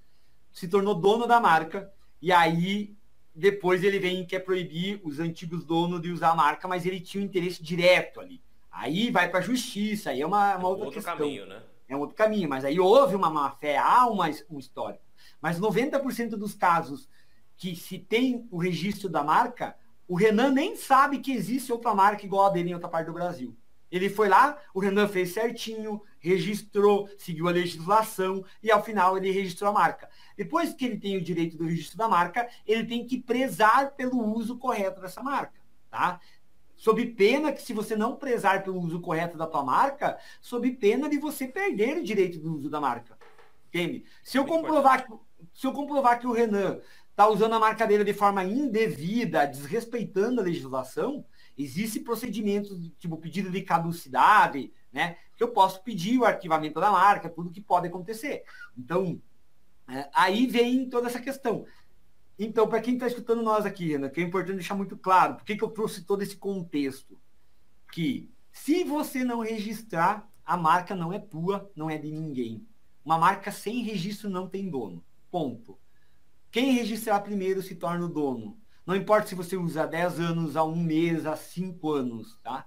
[0.53, 1.91] se tornou dono da marca,
[2.21, 2.97] e aí
[3.35, 7.01] depois ele vem e quer proibir os antigos donos de usar a marca, mas ele
[7.01, 8.43] tinha um interesse direto ali.
[8.71, 11.17] Aí vai para a justiça, aí é uma, uma outra outro questão.
[11.17, 11.63] caminho, né?
[11.89, 15.05] É um outro caminho, mas aí houve uma má fé, há uma, um histórico.
[15.41, 17.09] Mas 90% dos casos
[17.57, 19.77] que se tem o registro da marca,
[20.09, 23.13] o Renan nem sabe que existe outra marca igual a dele em outra parte do
[23.13, 23.57] Brasil.
[23.91, 29.31] Ele foi lá, o Renan fez certinho, registrou, seguiu a legislação e ao final ele
[29.31, 30.09] registrou a marca.
[30.37, 34.23] Depois que ele tem o direito do registro da marca, ele tem que prezar pelo
[34.35, 36.21] uso correto dessa marca, tá?
[36.77, 41.09] Sob pena que se você não prezar pelo uso correto da tua marca, sob pena
[41.09, 43.19] de você perder o direito do uso da marca.
[43.69, 44.05] Entende?
[44.23, 45.13] Se eu comprovar que,
[45.53, 46.79] se eu comprovar que o Renan
[47.11, 51.25] está usando a marca dele de forma indevida, desrespeitando a legislação,
[51.59, 55.17] Existe procedimento, tipo pedido de caducidade, né?
[55.39, 58.43] Que eu posso pedir o arquivamento da marca, tudo que pode acontecer.
[58.77, 59.23] Então,
[59.89, 61.65] é, aí vem toda essa questão.
[62.39, 65.45] Então, para quem está escutando nós aqui, Renan, que é importante deixar muito claro, por
[65.45, 67.19] que, que eu trouxe todo esse contexto?
[67.91, 72.67] Que se você não registrar, a marca não é tua, não é de ninguém.
[73.05, 75.05] Uma marca sem registro não tem dono.
[75.31, 75.79] Ponto.
[76.51, 78.59] Quem registrar primeiro se torna o dono.
[78.85, 82.67] Não importa se você usa 10 anos, a um mês, a 5 anos, tá?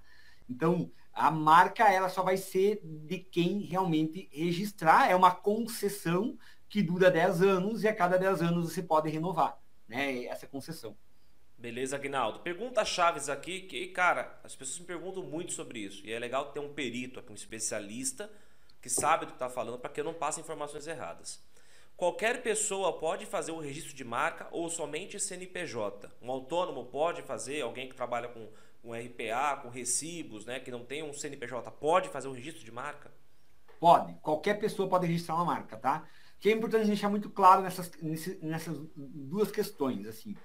[0.49, 5.09] Então, a marca ela só vai ser de quem realmente registrar.
[5.09, 6.37] É uma concessão
[6.69, 10.25] que dura 10 anos e a cada 10 anos você pode renovar, né?
[10.25, 10.95] Essa concessão.
[11.57, 12.39] Beleza, Aguinaldo.
[12.39, 16.03] Pergunta chaves aqui, que, cara, as pessoas me perguntam muito sobre isso.
[16.03, 18.31] E é legal ter um perito aqui, um especialista
[18.81, 21.39] que sabe do que está falando para que eu não passe informações erradas.
[21.95, 26.09] Qualquer pessoa pode fazer o registro de marca ou somente CNPJ?
[26.19, 28.49] Um autônomo pode fazer, alguém que trabalha com
[28.83, 32.71] um RPA, com recibos, né, que não tem um CNPJ, pode fazer o registro de
[32.71, 33.11] marca?
[33.79, 34.13] Pode.
[34.21, 36.07] Qualquer pessoa pode registrar uma marca, tá?
[36.39, 37.91] Que é importante deixar muito claro nessas,
[38.41, 40.35] nessas duas questões, assim.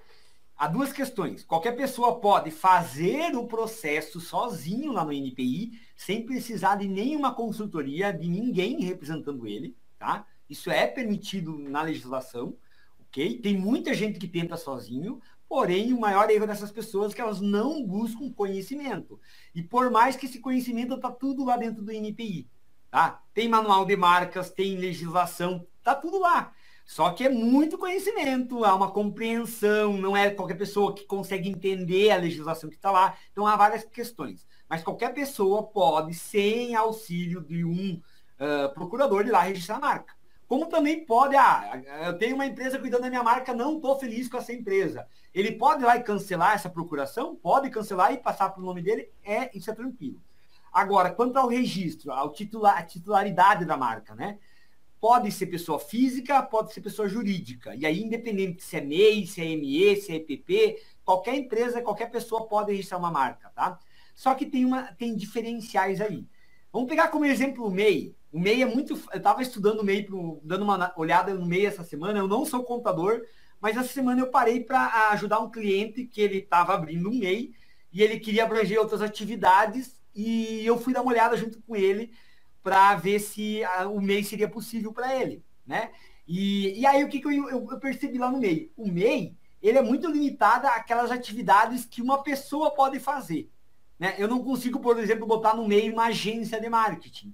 [0.55, 1.43] Há duas questões.
[1.43, 8.11] Qualquer pessoa pode fazer o processo sozinho lá no NPI, sem precisar de nenhuma consultoria,
[8.11, 10.25] de ninguém representando ele, tá?
[10.49, 12.57] Isso é permitido na legislação,
[12.99, 13.39] ok?
[13.39, 17.41] Tem muita gente que tenta sozinho, porém o maior erro dessas pessoas é que elas
[17.41, 19.19] não buscam conhecimento.
[19.53, 22.49] E por mais que esse conhecimento está tudo lá dentro do NPI,
[22.89, 23.21] tá?
[23.33, 26.53] Tem manual de marcas, tem legislação, tá tudo lá.
[26.85, 32.11] Só que é muito conhecimento, há uma compreensão, não é qualquer pessoa que consegue entender
[32.11, 33.17] a legislação que está lá.
[33.31, 34.47] Então há várias questões.
[34.69, 38.01] Mas qualquer pessoa pode, sem auxílio de um
[38.39, 40.16] uh, procurador, ir lá registrar a marca.
[40.47, 44.29] Como também pode, ah, eu tenho uma empresa cuidando da minha marca, não estou feliz
[44.29, 45.05] com essa empresa.
[45.33, 47.35] Ele pode ir lá e cancelar essa procuração?
[47.35, 50.21] Pode cancelar e passar para o nome dele, é, isso é tranquilo.
[50.71, 54.39] Agora, quanto ao registro, ao titular, a titularidade da marca, né?
[55.01, 57.75] Pode ser pessoa física, pode ser pessoa jurídica.
[57.75, 62.09] E aí, independente se é MEI, se é ME, se é EPP, qualquer empresa, qualquer
[62.09, 63.77] pessoa pode registrar uma marca, tá?
[64.15, 66.25] Só que tem, uma, tem diferenciais aí.
[66.71, 68.15] Vamos pegar como exemplo o MEI.
[68.37, 68.93] O MEI é muito.
[69.11, 70.07] Eu estava estudando o MEI,
[70.43, 72.19] dando uma olhada no MEI essa semana.
[72.19, 73.23] Eu não sou contador,
[73.59, 77.51] mas essa semana eu parei para ajudar um cliente que ele estava abrindo um MEI
[77.91, 82.13] e ele queria abranger outras atividades e eu fui dar uma olhada junto com ele
[82.61, 85.89] para ver se o MEI seria possível para ele, né?
[86.27, 88.71] E, e aí o que, que eu, eu, eu, percebi lá no MEI?
[88.77, 93.49] O MEI, ele é muito limitado àquelas atividades que uma pessoa pode fazer.
[93.97, 94.13] Né?
[94.19, 97.33] Eu não consigo, por exemplo, botar no MEI uma agência de marketing.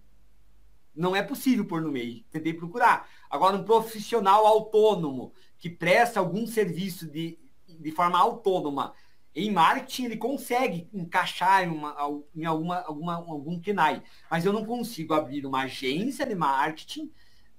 [0.95, 2.25] Não é possível pôr no MEI.
[2.29, 3.09] Tentei procurar.
[3.29, 8.93] Agora, um profissional autônomo que presta algum serviço de, de forma autônoma
[9.35, 11.95] em marketing, ele consegue encaixar em, uma,
[12.35, 14.03] em alguma, alguma, algum KNAI.
[14.29, 17.11] Mas eu não consigo abrir uma agência de marketing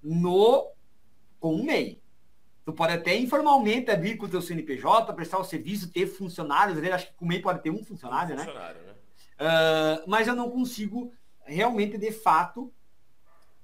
[0.02, 0.70] no
[1.40, 2.00] com um MEI.
[2.64, 6.78] Tu pode até informalmente abrir com o teu CNPJ, prestar o serviço, ter funcionários.
[6.78, 8.44] Acho que com o MEI pode ter um funcionário, um né?
[8.44, 8.86] funcionário né?
[8.86, 8.94] né?
[9.34, 11.12] Uh, mas eu não consigo
[11.44, 12.72] realmente, de fato,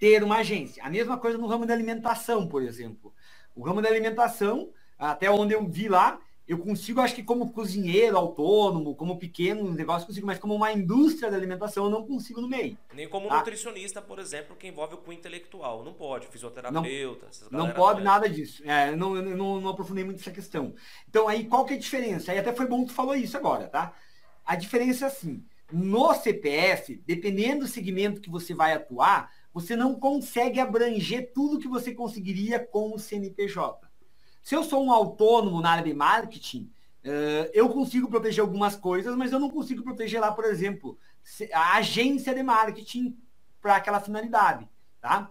[0.01, 0.83] ter uma agência.
[0.83, 3.15] A mesma coisa no ramo da alimentação, por exemplo.
[3.55, 8.17] O ramo da alimentação, até onde eu vi lá, eu consigo, acho que como cozinheiro
[8.17, 12.49] autônomo, como pequeno negócio, consigo, mas como uma indústria da alimentação, eu não consigo no
[12.49, 12.77] meio.
[12.93, 13.37] Nem como tá?
[13.37, 15.85] nutricionista, por exemplo, que envolve o cunho intelectual.
[15.85, 17.29] Não pode, fisioterapeuta.
[17.51, 18.63] Não, não pode nada disso.
[18.65, 20.75] É, não, eu não, não aprofundei muito essa questão.
[21.09, 22.33] Então, aí, qual que é a diferença?
[22.33, 23.95] Aí até foi bom que tu falou isso agora, tá?
[24.45, 29.95] A diferença é assim, no CPF, dependendo do segmento que você vai atuar, você não
[29.95, 33.89] consegue abranger tudo que você conseguiria com o CNPJ.
[34.43, 36.73] Se eu sou um autônomo na área de marketing,
[37.05, 40.99] uh, eu consigo proteger algumas coisas, mas eu não consigo proteger lá, por exemplo,
[41.53, 43.17] a agência de marketing
[43.61, 44.69] para aquela finalidade.
[45.01, 45.31] Tá?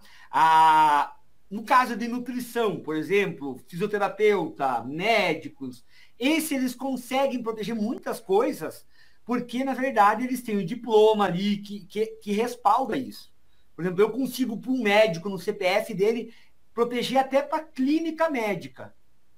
[1.50, 5.84] No caso de nutrição, por exemplo, fisioterapeuta, médicos,
[6.18, 8.86] esses eles conseguem proteger muitas coisas,
[9.24, 13.32] porque, na verdade, eles têm o um diploma ali que, que, que respalda isso.
[13.74, 16.34] Por exemplo, eu consigo, para um médico no CPF dele,
[16.74, 18.94] proteger até para clínica médica,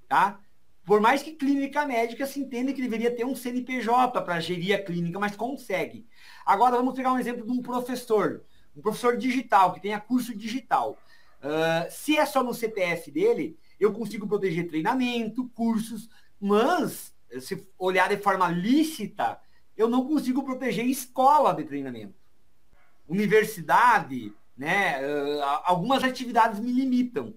[0.08, 0.40] tá?
[0.84, 4.82] Por mais que clínica médica se entenda que deveria ter um CNPJ para gerir a
[4.82, 6.06] clínica, mas consegue.
[6.44, 8.44] Agora vamos pegar um exemplo de um professor,
[8.76, 10.98] um professor digital, que tenha curso digital.
[11.38, 16.08] Uh, se é só no CPF dele, eu consigo proteger treinamento, cursos,
[16.40, 19.40] mas se olhar de forma lícita,
[19.76, 22.21] eu não consigo proteger escola de treinamento
[23.12, 27.34] universidade, né, uh, algumas atividades me limitam,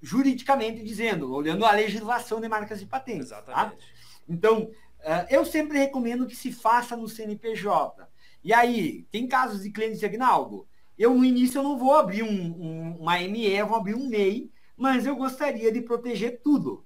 [0.00, 3.30] juridicamente dizendo, olhando a legislação de marcas e patentes.
[3.30, 3.38] Tá?
[3.38, 3.76] Exatamente.
[3.76, 3.92] Tá?
[4.28, 8.08] Então, uh, eu sempre recomendo que se faça no CNPJ.
[8.42, 10.66] E aí, tem casos de clientes de Agnaldo?
[10.98, 14.50] Eu, no início, eu não vou abrir um, um, uma ME, vou abrir um MEI,
[14.76, 16.84] mas eu gostaria de proteger tudo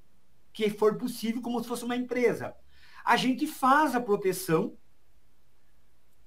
[0.53, 2.55] que for possível, como se fosse uma empresa.
[3.05, 4.77] A gente faz a proteção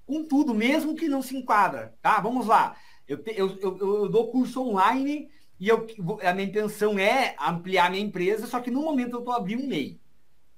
[0.10, 2.19] com tudo, mesmo que não se enquadra, tá?
[2.19, 2.76] Vamos lá.
[3.08, 5.86] Eu, eu, eu, eu, dou curso online e eu,
[6.24, 9.62] a minha intenção é ampliar a minha empresa, só que no momento eu estou abrindo
[9.62, 10.02] um MEI.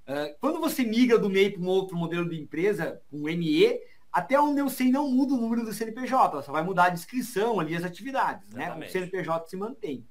[0.08, 3.78] Uh, quando você migra do MEI para um outro modelo de empresa, um ME,
[4.10, 7.60] até onde eu sei não muda o número do CNPJ, só vai mudar a descrição
[7.60, 8.74] ali, as atividades, né?
[8.74, 10.08] O CNPJ se mantém.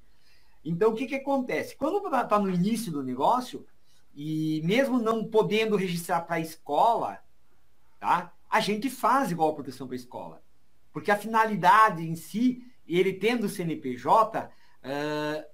[0.63, 1.75] Então, o que, que acontece?
[1.75, 3.65] Quando está tá no início do negócio,
[4.13, 7.19] e mesmo não podendo registrar para a escola,
[7.99, 8.31] tá?
[8.51, 10.43] A gente faz igual a proteção para a escola.
[10.91, 14.43] Porque a finalidade em si, ele tendo o CNPJ,
[14.83, 15.45] uh,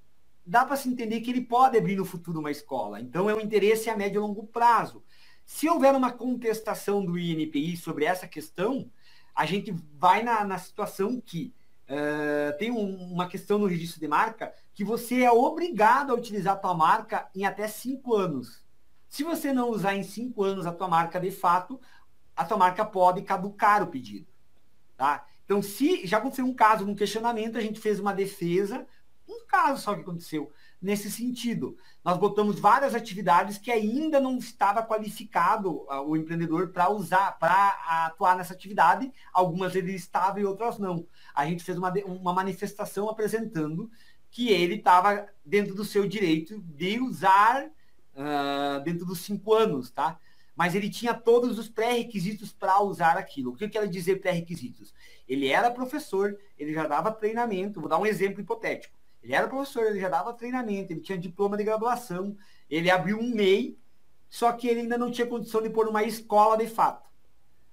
[0.43, 2.99] dá para se entender que ele pode abrir no futuro uma escola.
[2.99, 5.03] Então, é um interesse a médio e longo prazo.
[5.45, 8.89] Se houver uma contestação do INPI sobre essa questão,
[9.35, 11.53] a gente vai na, na situação que
[11.87, 16.55] uh, tem um, uma questão no registro de marca que você é obrigado a utilizar
[16.55, 18.65] a tua marca em até cinco anos.
[19.07, 21.79] Se você não usar em cinco anos a tua marca de fato,
[22.37, 24.27] a tua marca pode caducar o pedido.
[24.95, 25.25] Tá?
[25.43, 28.85] Então, se já aconteceu um caso, um questionamento, a gente fez uma defesa,
[29.27, 31.77] um caso só que aconteceu nesse sentido.
[32.03, 38.05] Nós botamos várias atividades que ainda não estava qualificado uh, o empreendedor para usar, para
[38.05, 39.11] atuar nessa atividade.
[39.33, 41.07] Algumas ele estava e outras não.
[41.33, 43.89] A gente fez uma, uma manifestação apresentando
[44.29, 50.19] que ele estava dentro do seu direito de usar uh, dentro dos cinco anos, tá?
[50.57, 53.51] Mas ele tinha todos os pré-requisitos para usar aquilo.
[53.51, 54.91] O que eu quero dizer pré-requisitos?
[55.29, 58.97] Ele era professor, ele já dava treinamento, vou dar um exemplo hipotético.
[59.21, 62.35] Ele era professor, ele já dava treinamento, ele tinha diploma de graduação,
[62.67, 63.77] ele abriu um MEI,
[64.31, 67.07] só que ele ainda não tinha condição de pôr uma escola de fato.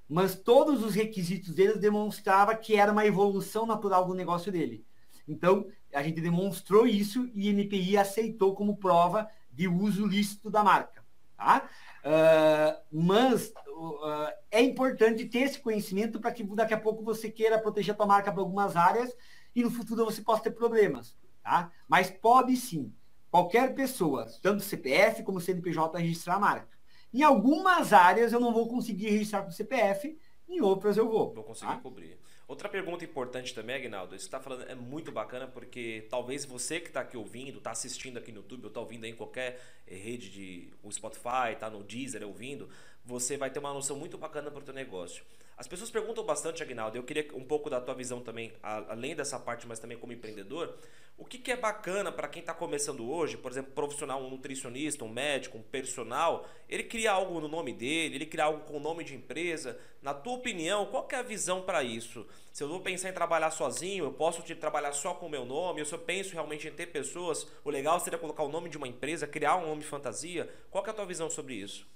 [0.06, 4.84] Mas todos os requisitos dele demonstrava que era uma evolução natural do negócio dele.
[5.26, 10.62] Então, a gente demonstrou isso e a MPI aceitou como prova de uso lícito da
[10.62, 11.03] marca.
[11.36, 11.68] Tá?
[12.04, 17.58] Uh, mas uh, é importante ter esse conhecimento para que daqui a pouco você queira
[17.58, 19.14] proteger a tua marca para algumas áreas
[19.54, 21.70] e no futuro você possa ter problemas, tá?
[21.88, 22.92] Mas pode sim,
[23.30, 26.78] qualquer pessoa, tanto CPF como CNPJ, registrar a marca.
[27.12, 30.18] Em algumas áreas eu não vou conseguir registrar com CPF,
[30.48, 31.32] em outras eu vou.
[31.32, 31.78] Vou conseguir tá?
[31.78, 32.18] cobrir.
[32.54, 36.78] Outra pergunta importante também, Agnaldo, isso que está falando é muito bacana porque talvez você
[36.78, 39.96] que está aqui ouvindo, está assistindo aqui no YouTube ou está ouvindo em qualquer eh,
[39.96, 42.68] rede de o Spotify, está no Deezer ouvindo,
[43.04, 45.24] você vai ter uma noção muito bacana para o teu negócio.
[45.56, 49.38] As pessoas perguntam bastante, Agnaldo, eu queria um pouco da tua visão também, além dessa
[49.38, 50.74] parte, mas também como empreendedor,
[51.16, 55.04] o que, que é bacana para quem está começando hoje, por exemplo, profissional, um nutricionista,
[55.04, 58.80] um médico, um personal, ele cria algo no nome dele, ele cria algo com o
[58.80, 59.78] nome de empresa.
[60.02, 62.26] Na tua opinião, qual é a visão para isso?
[62.52, 65.80] Se eu vou pensar em trabalhar sozinho, eu posso trabalhar só com o meu nome,
[65.80, 68.76] ou se eu penso realmente em ter pessoas, o legal seria colocar o nome de
[68.76, 70.52] uma empresa, criar um nome fantasia.
[70.68, 71.86] Qual é a tua visão sobre isso?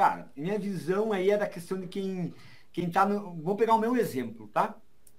[0.00, 2.32] Cara, minha visão aí é da questão de quem
[2.72, 3.34] quem tá no.
[3.34, 4.74] Vou pegar o meu exemplo, tá?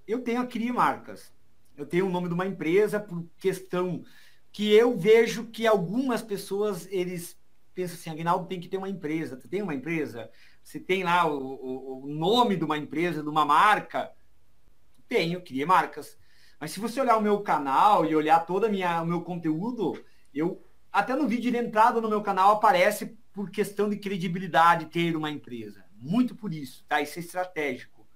[0.07, 1.31] Eu tenho a Cria Marcas.
[1.77, 4.03] Eu tenho o nome de uma empresa por questão
[4.51, 7.37] que eu vejo que algumas pessoas eles
[7.75, 9.37] pensam assim, Aguinaldo tem que ter uma empresa.
[9.37, 10.31] Tu tem uma empresa?
[10.63, 14.11] Você tem lá o, o, o nome de uma empresa, de uma marca?
[15.07, 16.17] Tenho, Cria Marcas.
[16.59, 20.59] Mas se você olhar o meu canal e olhar todo minha, o meu conteúdo, eu
[20.91, 25.29] até no vídeo de entrada no meu canal aparece por questão de credibilidade ter uma
[25.29, 25.85] empresa.
[25.95, 27.01] Muito por isso, tá?
[27.01, 28.07] Isso é estratégico.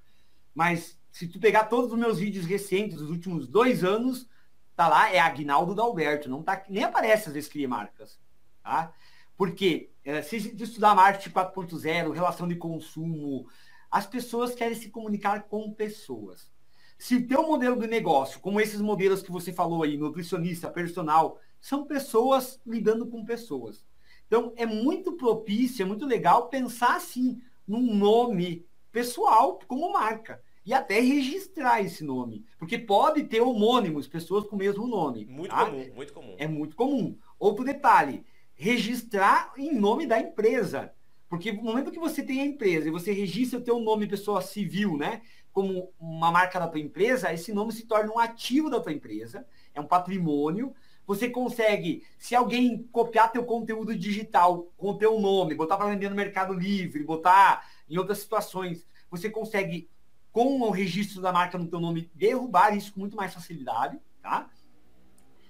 [0.54, 4.28] Mas se tu pegar todos os meus vídeos recentes, dos últimos dois anos,
[4.76, 6.30] tá lá, é Agnaldo Dalberto.
[6.30, 8.20] Não tá, nem aparece às vezes cria marcas.
[8.64, 8.92] Tá?
[9.38, 13.48] Porque é, se estudar marketing 4.0, relação de consumo,
[13.90, 16.52] as pessoas querem se comunicar com pessoas.
[16.98, 21.40] Se o teu modelo de negócio, como esses modelos que você falou aí, nutricionista, personal,
[21.60, 23.86] são pessoas lidando com pessoas.
[24.28, 30.42] Então, é muito propício, é muito legal pensar assim, num nome pessoal como marca.
[30.66, 32.44] E até registrar esse nome.
[32.58, 35.26] Porque pode ter homônimos, pessoas com o mesmo nome.
[35.26, 35.66] Muito tá?
[35.66, 36.36] comum, muito comum.
[36.40, 37.18] É muito comum.
[37.38, 40.92] Outro detalhe, registrar em nome da empresa.
[41.30, 44.42] Porque no momento que você tem a empresa e você registra o teu nome pessoa
[44.42, 45.22] civil, né?
[45.52, 49.46] Como uma marca da tua empresa, esse nome se torna um ativo da tua empresa,
[49.74, 50.74] é um patrimônio.
[51.06, 56.16] Você consegue, se alguém copiar teu conteúdo digital com teu nome, botar para vender no
[56.16, 59.90] Mercado Livre, botar em outras situações, você consegue,
[60.32, 64.50] com o registro da marca no teu nome, derrubar isso com muito mais facilidade, tá?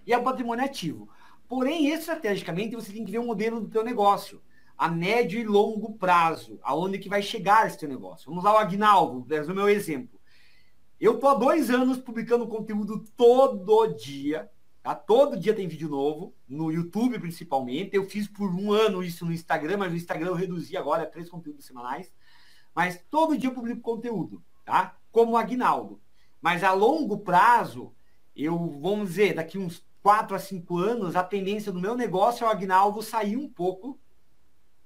[0.05, 1.09] E é um patrimônio ativo.
[1.47, 4.41] Porém, estrategicamente, você tem que ver o modelo do teu negócio,
[4.77, 8.29] a médio e longo prazo, aonde que vai chegar esse teu negócio.
[8.29, 10.19] Vamos lá, o Agnaldo, no meu exemplo.
[10.99, 14.49] Eu tô há dois anos publicando conteúdo todo dia,
[14.85, 14.93] Tá?
[14.93, 17.95] Todo dia tem vídeo novo, no YouTube principalmente.
[17.95, 21.07] Eu fiz por um ano isso no Instagram, mas no Instagram eu reduzi agora a
[21.07, 22.13] três conteúdos semanais.
[22.71, 24.95] Mas todo dia eu publico conteúdo, tá?
[25.11, 25.99] Como o Agnaldo.
[26.39, 27.95] Mas a longo prazo,
[28.35, 32.47] eu, vamos dizer, daqui uns quatro a cinco anos, a tendência do meu negócio é
[32.47, 33.99] o Agnaldo sair um pouco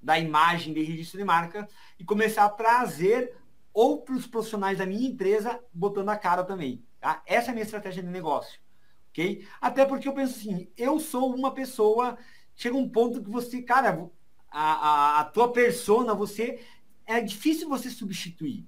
[0.00, 3.36] da imagem de registro de marca e começar a trazer
[3.70, 6.82] outros profissionais da minha empresa botando a cara também.
[6.98, 7.22] Tá?
[7.26, 8.58] Essa é a minha estratégia de negócio
[9.10, 9.46] ok?
[9.60, 12.16] Até porque eu penso assim, eu sou uma pessoa,
[12.54, 14.10] chega um ponto que você, cara,
[14.50, 16.60] a, a, a tua persona, você,
[17.06, 18.66] é difícil você substituir,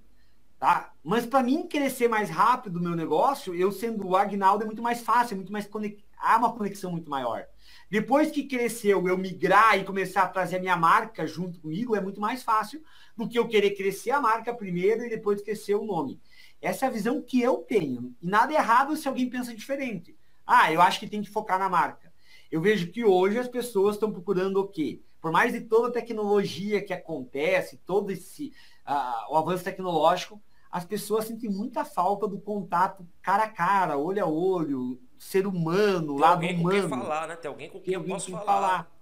[0.59, 0.93] tá?
[1.03, 4.83] Mas para mim crescer mais rápido o meu negócio, eu sendo o Agnaldo é muito
[4.83, 6.05] mais fácil, é muito mais conect...
[6.19, 7.47] há uma conexão muito maior.
[7.91, 12.01] Depois que cresceu, eu migrar e começar a trazer a minha marca junto comigo, é
[12.01, 12.83] muito mais fácil
[13.17, 16.21] do que eu querer crescer a marca primeiro e depois crescer o nome.
[16.61, 18.15] Essa é a visão que eu tenho.
[18.23, 20.17] E nada errado se alguém pensa diferente.
[20.47, 22.13] Ah, eu acho que tem que focar na marca.
[22.51, 25.01] Eu vejo que hoje as pessoas estão procurando o quê?
[25.21, 28.53] Por mais de toda a tecnologia que acontece, todo esse
[28.87, 34.25] uh, o avanço tecnológico, as pessoas sentem muita falta do contato cara a cara, olho
[34.25, 36.83] a olho, ser humano, Tem lado alguém humano.
[36.83, 37.37] Com quem falar, né?
[37.37, 38.45] Tem alguém com quem Tem eu posso falar.
[38.45, 38.93] falar.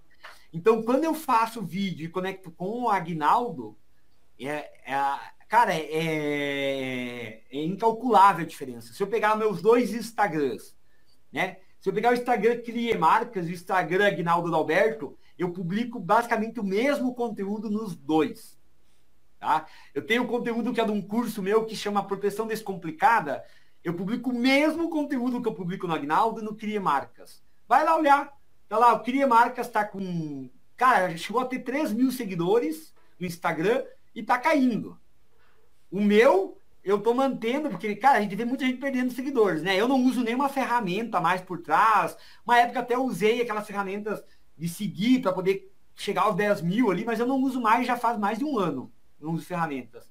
[0.53, 3.77] Então, quando eu faço vídeo e conecto com o Agnaldo,
[4.37, 4.95] é, é,
[5.47, 8.93] cara, é, é incalculável a diferença.
[8.93, 10.75] Se eu pegar meus dois Instagrams,
[11.31, 11.57] né?
[11.79, 16.59] Se eu pegar o Instagram Crie Marcas e o Instagram Agnaldo Alberto, eu publico basicamente
[16.59, 18.59] o mesmo conteúdo nos dois.
[19.39, 19.65] Tá?
[19.91, 23.43] Eu tenho conteúdo que é de um curso meu que chama Proteção Descomplicada.
[23.83, 27.41] Eu publico o mesmo conteúdo que eu publico no Agnaldo e no Crie Marcas.
[27.67, 28.31] Vai lá olhar.
[28.69, 30.47] Tá lá, o Crie Marcas está com.
[30.77, 34.99] Cara, chegou a ter 3 mil seguidores no Instagram e tá caindo.
[35.89, 39.79] O meu eu tô mantendo, porque, cara, a gente vê muita gente perdendo seguidores, né?
[39.79, 42.17] Eu não uso nenhuma ferramenta mais por trás.
[42.45, 44.23] Uma época até usei aquelas ferramentas
[44.57, 47.97] de seguir para poder chegar aos 10 mil ali, mas eu não uso mais já
[47.97, 48.91] faz mais de um ano.
[49.19, 50.05] Não uso ferramentas.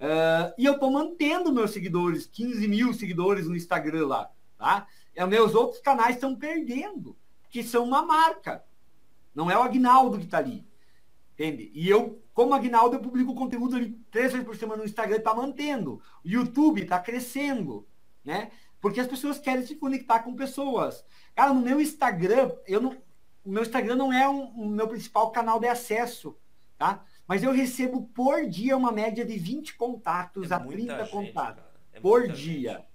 [0.00, 4.86] Uh, e eu tô mantendo meus seguidores, 15 mil seguidores no Instagram lá, tá?
[5.14, 7.16] E os meus outros canais estão perdendo,
[7.50, 8.64] que são uma marca.
[9.34, 10.66] Não é o Agnaldo que está ali.
[11.34, 11.70] Entende?
[11.74, 15.34] E eu, como Agnaldo, eu publico conteúdo ali três vezes por semana no Instagram, está
[15.34, 16.00] mantendo.
[16.24, 17.86] O YouTube está crescendo,
[18.24, 18.50] né?
[18.80, 21.04] Porque as pessoas querem se conectar com pessoas.
[21.34, 22.96] Cara, no meu Instagram, eu não,
[23.44, 26.34] o meu Instagram não é um, o meu principal canal de acesso,
[26.78, 27.04] tá?
[27.28, 31.10] Mas eu recebo por dia uma média de 20 contatos É a muita 30 gente,
[31.10, 31.64] contatos.
[31.92, 32.72] É por dia.
[32.72, 32.86] gente.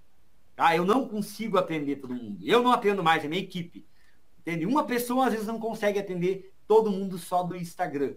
[0.56, 0.74] Tá?
[0.74, 2.40] Eu não consigo atender todo mundo.
[2.42, 3.86] Eu não atendo mais, é minha equipe.
[4.40, 4.66] Entende?
[4.66, 8.16] Uma pessoa às vezes não consegue atender todo mundo só do Instagram.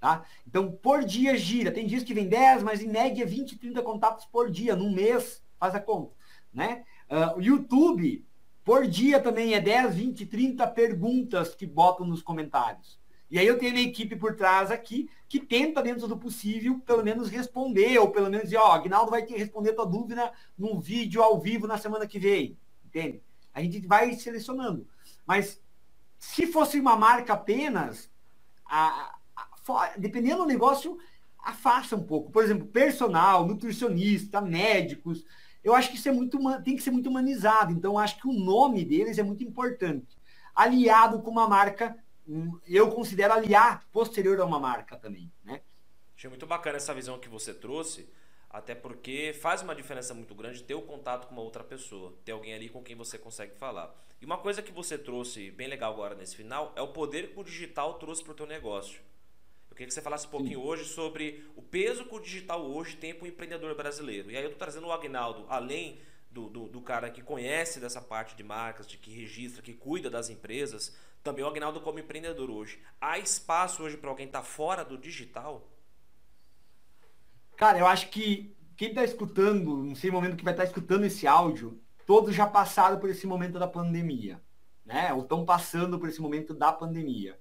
[0.00, 0.24] Tá?
[0.46, 1.70] Então, por dia gira.
[1.70, 5.42] Tem dias que vem 10, mas em média 20, 30 contatos por dia, num mês,
[5.58, 6.16] faz a conta.
[6.52, 6.84] Né?
[7.08, 8.24] Ah, o YouTube,
[8.64, 12.98] por dia também é 10, 20, 30 perguntas que botam nos comentários.
[13.30, 17.04] E aí eu tenho minha equipe por trás aqui que tenta, dentro do possível, pelo
[17.04, 20.80] menos responder, ou pelo menos dizer, ó, Agnaldo vai ter que responder tua dúvida num
[20.80, 22.58] vídeo ao vivo na semana que vem.
[22.84, 23.22] Entende?
[23.52, 24.88] A gente vai selecionando.
[25.26, 25.62] Mas
[26.18, 28.10] se fosse uma marca apenas,
[28.64, 29.19] a- a-
[29.96, 30.98] dependendo do negócio,
[31.38, 32.30] afasta um pouco.
[32.30, 35.24] Por exemplo, personal, nutricionista, médicos.
[35.62, 37.72] Eu acho que isso é muito, tem que ser muito humanizado.
[37.72, 40.18] Então, acho que o nome deles é muito importante.
[40.54, 41.96] Aliado com uma marca,
[42.26, 45.60] hum, eu considero aliar posterior a uma marca também, né?
[46.16, 48.08] Achei muito bacana essa visão que você trouxe,
[48.50, 52.32] até porque faz uma diferença muito grande ter o contato com uma outra pessoa, ter
[52.32, 53.94] alguém ali com quem você consegue falar.
[54.20, 57.40] E uma coisa que você trouxe bem legal agora nesse final é o poder que
[57.40, 59.00] o digital trouxe para o teu negócio.
[59.80, 63.14] Queria que você falasse um pouquinho hoje sobre o peso que o digital hoje tem
[63.14, 64.30] para o empreendedor brasileiro.
[64.30, 65.98] E aí eu estou trazendo o Agnaldo, além
[66.30, 70.10] do, do, do cara que conhece dessa parte de marcas, de que registra, que cuida
[70.10, 72.78] das empresas, também o Agnaldo como empreendedor hoje.
[73.00, 75.66] Há espaço hoje para alguém estar fora do digital?
[77.56, 81.06] Cara, eu acho que quem está escutando, não sei o momento que vai estar escutando
[81.06, 84.42] esse áudio, todos já passaram por esse momento da pandemia,
[84.84, 85.10] né?
[85.14, 87.40] Ou estão passando por esse momento da pandemia,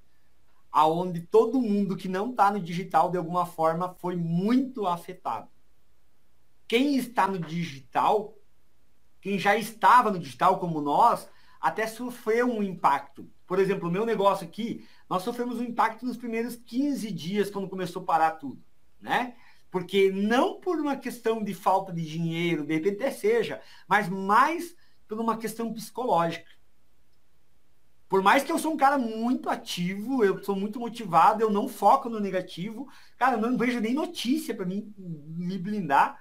[0.71, 5.49] aonde todo mundo que não está no digital de alguma forma foi muito afetado.
[6.67, 8.37] Quem está no digital,
[9.19, 11.27] quem já estava no digital como nós,
[11.59, 13.29] até sofreu um impacto.
[13.47, 17.67] Por exemplo, o meu negócio aqui, nós sofremos um impacto nos primeiros 15 dias quando
[17.67, 18.63] começou a parar tudo,
[19.01, 19.35] né?
[19.71, 24.75] Porque não por uma questão de falta de dinheiro, de repente até seja, mas mais
[25.07, 26.49] por uma questão psicológica.
[28.09, 31.67] Por mais que eu sou um cara muito ativo, eu sou muito motivado, eu não
[31.67, 32.87] foco no negativo,
[33.17, 36.19] cara, eu não vejo nem notícia para mim me blindar.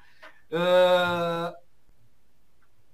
[0.52, 1.54] Ah,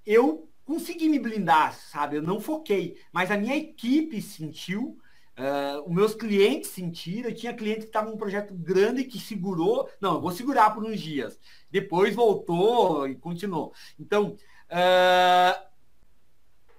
[0.05, 2.15] eu consegui me blindar, sabe?
[2.17, 4.97] Eu não foquei, mas a minha equipe sentiu,
[5.37, 9.89] Uh, os meus clientes sentiram, eu tinha cliente que estava num projeto grande que segurou,
[9.99, 11.37] não, eu vou segurar por uns dias.
[11.69, 13.73] Depois voltou e continuou.
[13.99, 14.37] Então,
[14.71, 15.65] uh,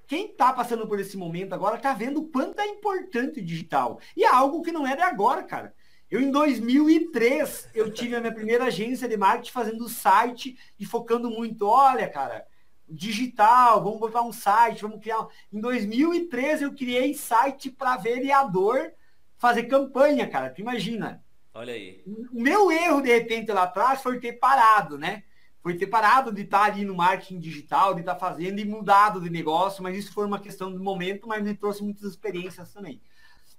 [0.06, 4.00] quem está passando por esse momento agora está vendo o quanto é importante o digital.
[4.16, 5.74] E é algo que não é de agora, cara.
[6.08, 11.28] Eu, em 2003, eu tive a minha primeira agência de marketing fazendo site e focando
[11.28, 11.66] muito.
[11.66, 12.46] Olha, cara,
[12.88, 15.26] digital, vamos botar um site, vamos criar.
[15.52, 18.92] Em 2013 eu criei site para vereador
[19.36, 20.50] fazer campanha, cara.
[20.50, 21.24] Tu imagina.
[21.52, 22.04] Olha aí.
[22.32, 25.24] O meu erro, de repente, lá atrás foi ter parado, né?
[25.66, 29.28] Foi ter parado de estar ali no marketing digital, de estar fazendo e mudado de
[29.28, 33.00] negócio, mas isso foi uma questão de momento, mas me trouxe muitas experiências também.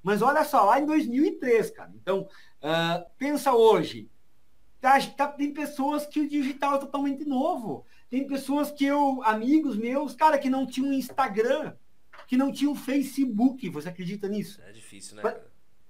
[0.02, 1.92] Mas olha só, lá em 2003, cara.
[1.94, 4.10] Então, uh, pensa hoje.
[4.80, 7.86] Tá, tá, tem pessoas que o digital é totalmente novo.
[8.10, 11.74] Tem pessoas que eu, amigos meus, cara, que não tinham Instagram,
[12.26, 13.68] que não tinham Facebook.
[13.68, 14.62] Você acredita nisso?
[14.62, 15.22] É difícil, né?
[15.24, 15.42] Pra,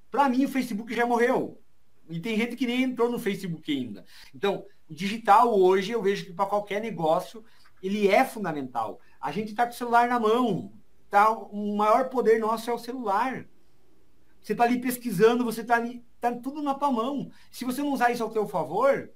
[0.10, 1.62] pra mim, o Facebook já morreu.
[2.10, 4.04] E tem gente que nem entrou no Facebook ainda.
[4.34, 7.44] Então, o digital hoje, eu vejo que para qualquer negócio,
[7.82, 9.00] ele é fundamental.
[9.20, 10.72] A gente está com o celular na mão.
[11.10, 13.46] Tá, o maior poder nosso é o celular.
[14.42, 17.30] Você está ali pesquisando, você está ali, tá tudo na tua mão.
[17.52, 19.10] Se você não usar isso ao teu favor,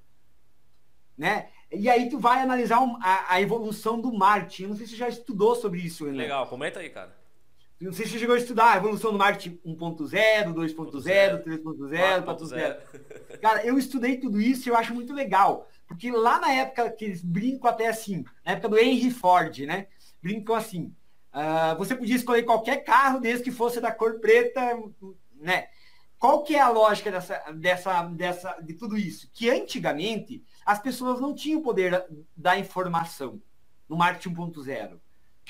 [1.17, 1.49] né?
[1.72, 4.63] E aí tu vai analisar a, a evolução do marketing.
[4.63, 6.17] Eu não sei se você já estudou sobre isso, Renan.
[6.17, 7.20] Legal, comenta aí, cara.
[7.82, 13.39] Não sei se você chegou a estudar a evolução do marketing 1.0, 2.0, 3.0, 4.0.
[13.39, 15.67] Cara, eu estudei tudo isso e eu acho muito legal.
[15.88, 19.88] Porque lá na época que eles brincam até assim, na época do Henry Ford, né?
[20.21, 20.93] Brincam assim.
[21.34, 24.61] Uh, você podia escolher qualquer carro desde que fosse da cor preta,
[25.36, 25.67] né?
[26.19, 29.27] Qual que é a lógica dessa, dessa, dessa, de tudo isso?
[29.34, 32.05] Que antigamente as pessoas não tinham o poder
[32.38, 33.41] da informação
[33.89, 34.99] no marketing 1.0.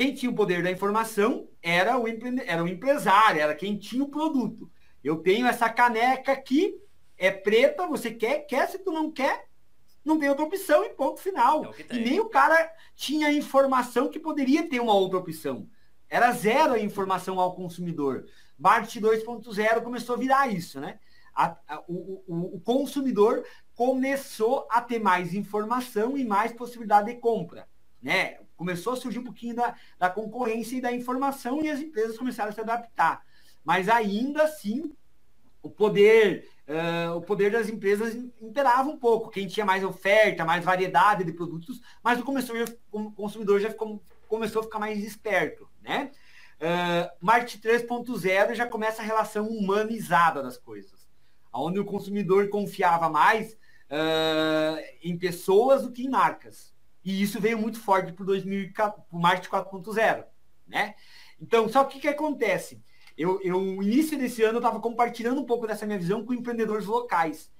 [0.02, 2.42] Quem tinha o poder da informação era o, empre...
[2.48, 4.68] era o empresário, era quem tinha o produto.
[5.04, 6.76] Eu tenho essa caneca aqui,
[7.16, 9.46] é preta, você quer, quer, se tu não quer,
[10.04, 11.72] não tem outra opção e ponto final.
[11.88, 15.70] É e nem o cara tinha informação que poderia ter uma outra opção.
[16.10, 18.26] Era zero a informação ao consumidor.
[18.58, 20.98] Marketing 2.0 começou a virar isso, né?
[21.32, 23.46] A, a, o, o, o, consumidor
[23.76, 27.70] começou a ter mais informação e mais possibilidade de compra,
[28.02, 28.40] né?
[28.62, 32.52] Começou a surgir um pouquinho da, da concorrência e da informação e as empresas começaram
[32.52, 33.24] a se adaptar.
[33.64, 34.96] Mas ainda assim,
[35.64, 39.32] o poder uh, o poder das empresas imperava um pouco.
[39.32, 44.00] Quem tinha mais oferta, mais variedade de produtos, mas o consumidor, o consumidor já ficou,
[44.28, 46.12] começou a ficar mais esperto, né?
[46.60, 51.10] Uh, Marketing 3.0 já começa a relação humanizada das coisas,
[51.52, 56.72] onde o consumidor confiava mais uh, em pessoas do que em marcas.
[57.04, 60.26] E isso veio muito forte para o Marketing 4.0,
[60.68, 60.96] né?
[61.40, 62.84] Então, só que o que acontece?
[63.18, 66.34] Eu, eu, no início desse ano, eu estava compartilhando um pouco dessa minha visão com
[66.34, 67.52] empreendedores locais.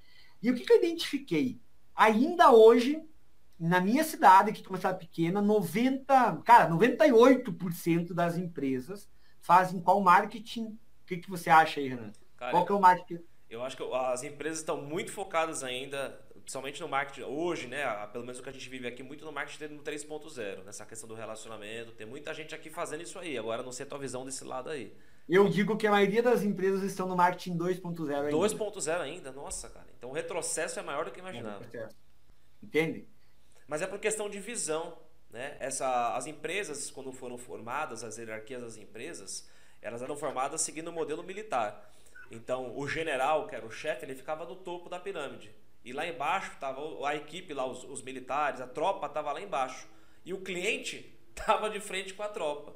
[0.42, 1.60] E o que, que eu identifiquei?
[1.94, 3.02] Ainda hoje,
[3.58, 9.08] na minha cidade, que é uma cidade pequena, 90, cara, 98% das empresas
[9.40, 10.66] fazem qual marketing?
[10.66, 12.12] O que, que você acha aí, Renan?
[12.36, 13.22] Cara, qual que é o marketing?
[13.50, 17.84] Eu acho que as empresas estão muito focadas ainda, principalmente no marketing hoje, né?
[18.08, 21.08] Pelo menos o que a gente vive aqui, muito no marketing no 3.0, nessa questão
[21.08, 21.92] do relacionamento.
[21.92, 23.38] Tem muita gente aqui fazendo isso aí.
[23.38, 24.94] Agora não sei a tua visão desse lado aí.
[25.28, 28.30] Eu digo que a maioria das empresas estão no marketing 2.0 ainda.
[28.30, 29.32] 2.0 ainda?
[29.32, 29.86] Nossa, cara.
[29.96, 31.64] Então o retrocesso é maior do que imaginava.
[32.62, 33.06] Entende?
[33.66, 34.98] Mas é por questão de visão.
[35.30, 35.56] Né?
[35.60, 39.48] Essa, as empresas, quando foram formadas, as hierarquias das empresas,
[39.80, 41.90] elas eram formadas seguindo o modelo militar.
[42.30, 45.54] Então, o general, que era o chefe, ele ficava no topo da pirâmide.
[45.84, 49.88] E lá embaixo estava a equipe, lá, os, os militares, a tropa estava lá embaixo.
[50.24, 52.74] E o cliente estava de frente com a tropa.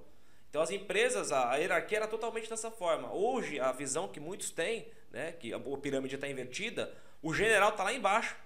[0.51, 3.13] Então as empresas, a, a hierarquia era totalmente dessa forma.
[3.13, 6.93] Hoje, a visão que muitos têm, né, que a, a pirâmide está invertida,
[7.23, 8.37] o general está lá embaixo,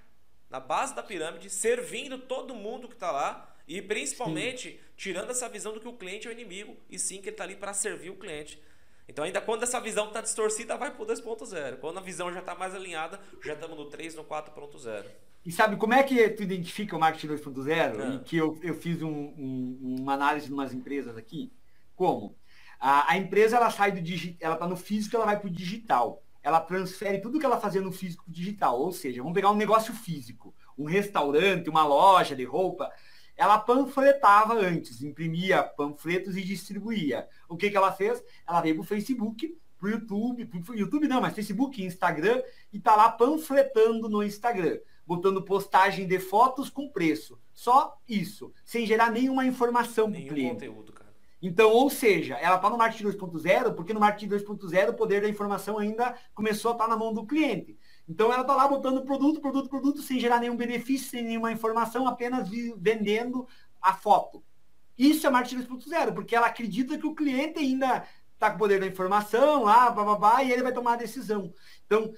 [0.49, 4.79] na base da pirâmide, servindo todo mundo que está lá e principalmente sim.
[4.97, 7.45] tirando essa visão do que o cliente é o inimigo e sim que ele está
[7.45, 8.61] ali para servir o cliente.
[9.11, 11.79] Então, ainda quando essa visão está distorcida, vai para o 2.0.
[11.79, 15.05] Quando a visão já está mais alinhada, já estamos no 3, no 4.0.
[15.45, 18.01] E sabe como é que tu identifica o marketing 2.0?
[18.01, 18.15] É.
[18.15, 21.53] E que eu, eu fiz um, um, uma análise de umas empresas aqui.
[21.97, 22.37] Como?
[22.79, 25.53] A, a empresa ela sai do digital, ela está no físico, ela vai para o
[25.53, 26.23] digital.
[26.41, 28.81] Ela transfere tudo que ela fazia no físico para digital.
[28.81, 32.89] Ou seja, vamos pegar um negócio físico, um restaurante, uma loja de roupa.
[33.37, 37.27] Ela panfletava antes, imprimia panfletos e distribuía.
[37.51, 38.23] O que, que ela fez?
[38.49, 42.43] Ela veio para o Facebook, para o YouTube, pro YouTube não, mas Facebook, Instagram,
[42.73, 47.39] e está lá panfletando no Instagram, botando postagem de fotos com preço.
[47.53, 50.67] Só isso, sem gerar nenhuma informação para o cliente.
[50.67, 51.11] Conteúdo, cara.
[51.43, 55.29] Então, ou seja, ela está no marketing 2.0, porque no marketing 2.0 o poder da
[55.29, 57.79] informação ainda começou a estar tá na mão do cliente.
[58.07, 62.07] Então ela está lá botando produto, produto, produto, sem gerar nenhum benefício, sem nenhuma informação,
[62.07, 63.47] apenas vendendo
[63.81, 64.45] a foto.
[65.01, 68.79] Isso é marketing 2.0, porque ela acredita que o cliente ainda está com o poder
[68.79, 71.55] da informação, lá, blá, e ele vai tomar a decisão.
[71.87, 72.13] Então,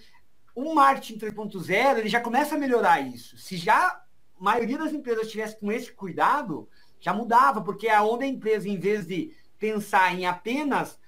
[0.53, 3.39] o marketing 3.0, ele já começa a melhorar isso.
[3.39, 4.03] Se já a
[4.37, 6.69] maioria das empresas tivesse com esse cuidado,
[6.99, 10.99] já mudava, porque é onde a empresa, em vez de pensar em apenas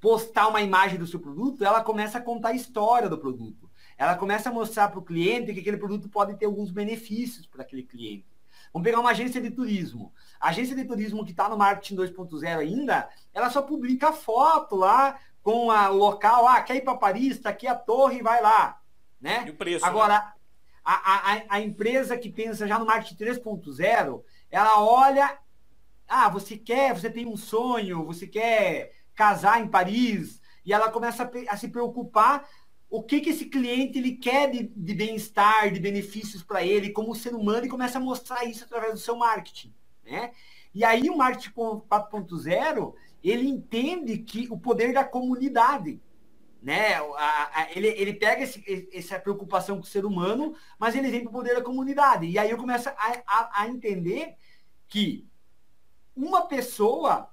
[0.00, 3.68] postar uma imagem do seu produto, ela começa a contar a história do produto.
[3.98, 7.62] Ela começa a mostrar para o cliente que aquele produto pode ter alguns benefícios para
[7.62, 8.26] aquele cliente.
[8.72, 10.12] Vamos pegar uma agência de turismo.
[10.44, 15.18] A agência de turismo que está no marketing 2.0 ainda, ela só publica foto lá
[15.42, 16.46] com a, o local.
[16.46, 18.78] Ah, quer ir para Paris, está aqui a torre, vai lá.
[19.18, 19.44] Né?
[19.46, 19.86] E o preço.
[19.86, 20.32] Agora, né?
[20.84, 25.38] a, a, a empresa que pensa já no marketing 3.0, ela olha
[26.06, 31.22] ah, você quer, você tem um sonho, você quer casar em Paris, e ela começa
[31.22, 32.46] a, a se preocupar
[32.90, 37.14] o que, que esse cliente ele quer de, de bem-estar, de benefícios para ele, como
[37.14, 39.74] ser humano, e começa a mostrar isso através do seu marketing.
[40.04, 40.32] Né?
[40.74, 46.00] E aí o marketing 4.0, ele entende que o poder da comunidade,
[46.60, 46.94] né?
[46.94, 51.20] A, a, ele, ele pega esse, essa preocupação com o ser humano, mas ele vem
[51.20, 52.26] para o poder da comunidade.
[52.26, 54.34] E aí eu começo a, a, a entender
[54.88, 55.28] que
[56.16, 57.28] uma pessoa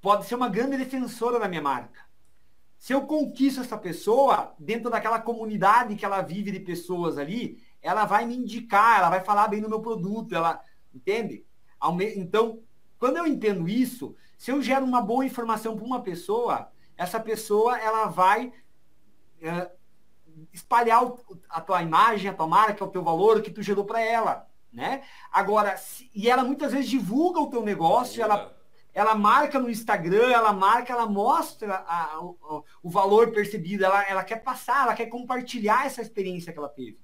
[0.00, 2.04] pode ser uma grande defensora da minha marca.
[2.78, 8.04] Se eu conquisto essa pessoa, dentro daquela comunidade que ela vive de pessoas ali, ela
[8.04, 10.60] vai me indicar, ela vai falar bem do meu produto, ela
[10.94, 11.46] entende?
[12.16, 12.60] Então,
[12.98, 17.78] quando eu entendo isso, se eu gero uma boa informação para uma pessoa, essa pessoa
[17.78, 18.52] ela vai
[19.40, 19.70] é,
[20.52, 21.02] espalhar
[21.48, 24.48] a tua imagem, a tua marca, o teu valor, o que tu gerou para ela
[24.74, 25.02] né?
[25.30, 28.52] Agora, se, e ela muitas vezes divulga o teu negócio, ela,
[28.92, 34.24] ela marca no Instagram, ela marca, ela mostra a, o, o, valor percebido, ela, ela
[34.24, 36.98] quer passar, ela quer compartilhar essa experiência que ela teve.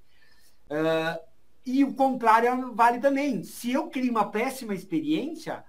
[0.68, 1.29] Uh,
[1.64, 3.42] E o contrário vale também.
[3.42, 5.64] Se eu crio uma péssima experiência,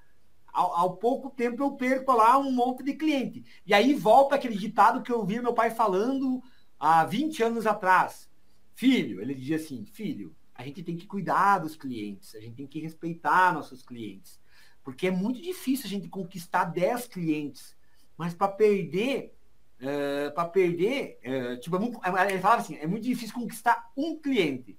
[0.51, 3.43] ao, ao, pouco tempo eu perco lá um monte de cliente.
[3.65, 6.41] E aí volta aquele ditado que eu ouvi meu pai falando
[6.79, 8.29] há 20 anos atrás.
[8.73, 12.67] Filho, ele dizia assim, filho, a gente tem que cuidar dos clientes, a gente tem
[12.67, 14.39] que respeitar nossos clientes.
[14.83, 17.75] Porque é muito difícil a gente conquistar 10 clientes.
[18.17, 19.35] Mas para perder,
[19.79, 23.91] uh, eh, para perder, uh, tipo, é muito, ele falava assim, é muito difícil conquistar
[23.95, 24.77] um cliente.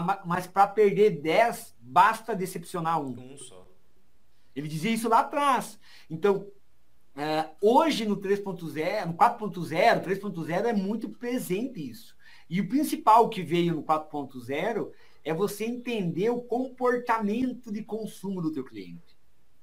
[0.00, 3.32] Mas, mas para perder 10, basta decepcionar um.
[3.32, 3.66] Um só.
[4.54, 5.78] Ele dizia isso lá atrás.
[6.08, 6.46] Então,
[7.16, 12.16] uh, hoje no 3.0, no 4.0, 3.0 é muito presente isso.
[12.48, 14.90] E o principal que veio no 4.0
[15.24, 19.16] é você entender o comportamento de consumo do teu cliente.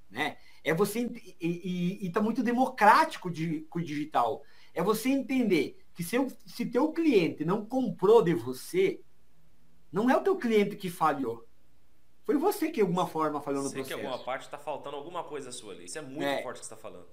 [0.10, 0.38] Né?
[0.64, 1.10] É você
[1.40, 4.44] e está muito democrático de, com o digital.
[4.74, 9.00] É você entender que se, eu, se teu cliente não comprou de você,
[9.92, 11.48] não é o teu cliente que falhou.
[12.24, 14.00] Foi você que de alguma forma falhou no Sei processo.
[14.00, 15.86] que alguma parte está faltando alguma coisa sua ali.
[15.86, 16.42] Isso é muito é.
[16.44, 17.08] forte que você está falando.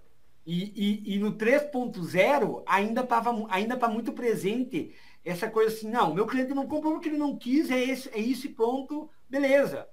[0.46, 6.14] E, e, e no 3.0 ainda estava ainda tá muito presente essa coisa assim, não,
[6.14, 9.86] meu cliente não comprou porque ele não quis, é, esse, é isso e pronto, beleza.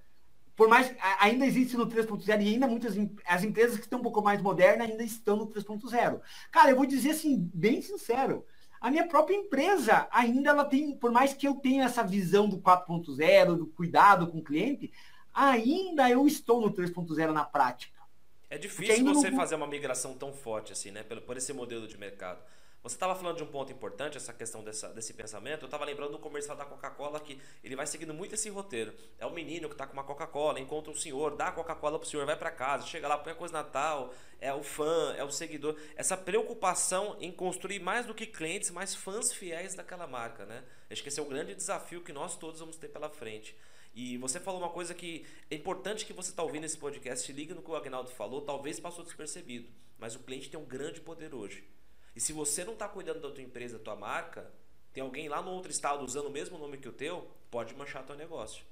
[0.56, 4.22] Por mais ainda existe no 3.0 e ainda muitas as empresas que estão um pouco
[4.22, 6.22] mais modernas ainda estão no 3.0.
[6.50, 8.46] Cara, eu vou dizer assim, bem sincero,
[8.86, 12.60] a minha própria empresa ainda ela tem, por mais que eu tenha essa visão do
[12.60, 14.94] 4.0, do cuidado com o cliente,
[15.34, 18.00] ainda eu estou no 3.0 na prática.
[18.48, 19.38] É difícil você não...
[19.38, 21.02] fazer uma migração tão forte assim, né?
[21.02, 22.38] Por, por esse modelo de mercado.
[22.86, 25.64] Você estava falando de um ponto importante, essa questão dessa, desse pensamento.
[25.64, 28.94] Eu estava lembrando do comercial da Coca-Cola que ele vai seguindo muito esse roteiro.
[29.18, 32.08] É o menino que está com uma Coca-Cola, encontra o senhor, dá a Coca-Cola pro
[32.08, 35.32] senhor, vai para casa, chega lá, põe a coisa Natal, é o fã, é o
[35.32, 35.76] seguidor.
[35.96, 40.64] Essa preocupação em construir mais do que clientes, mais fãs fiéis daquela marca, né?
[40.88, 43.58] Acho que esse é o grande desafio que nós todos vamos ter pela frente.
[43.96, 47.34] E você falou uma coisa que é importante que você está ouvindo esse podcast, se
[47.34, 49.68] liga no que o Agnaldo falou, talvez passou despercebido,
[49.98, 51.68] mas o cliente tem um grande poder hoje.
[52.16, 54.49] E se você não está cuidando da tua empresa, da tua marca,
[54.93, 58.05] tem alguém lá no outro estado usando o mesmo nome que o teu, pode manchar
[58.05, 58.63] teu negócio.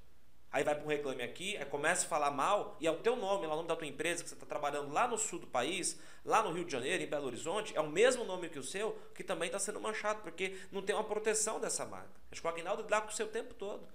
[0.50, 3.16] Aí vai para um reclame aqui, aí começa a falar mal, e é o teu
[3.16, 5.48] nome, lá o nome da tua empresa, que você está trabalhando lá no sul do
[5.48, 8.62] país, lá no Rio de Janeiro, em Belo Horizonte, é o mesmo nome que o
[8.62, 12.08] seu, que também está sendo manchado, porque não tem uma proteção dessa marca.
[12.30, 13.86] Acho que o Agnaldo dá com o seu tempo todo.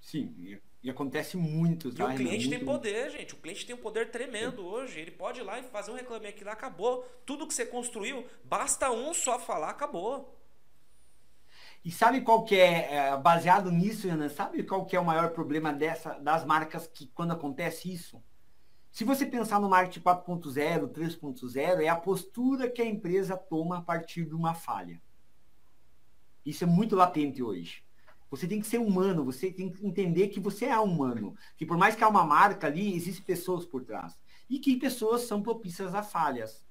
[0.00, 2.10] Sim, e acontece muito, tá?
[2.10, 2.58] E o cliente muito...
[2.58, 3.34] tem poder, gente.
[3.34, 4.98] O cliente tem um poder tremendo hoje.
[4.98, 7.02] Ele pode ir lá e fazer um reclame aqui lá, acabou.
[7.26, 10.38] Tudo que você construiu, basta um só falar, acabou.
[11.84, 15.30] E sabe qual que é, é baseado nisso, Ana, sabe qual que é o maior
[15.30, 18.22] problema dessa, das marcas que quando acontece isso?
[18.90, 23.82] Se você pensar no marketing 4.0, 3.0, é a postura que a empresa toma a
[23.82, 25.00] partir de uma falha.
[26.44, 27.82] Isso é muito latente hoje.
[28.30, 31.34] Você tem que ser humano, você tem que entender que você é humano.
[31.56, 34.16] Que por mais que há uma marca ali, existem pessoas por trás.
[34.48, 36.64] E que pessoas são propícias a falhas.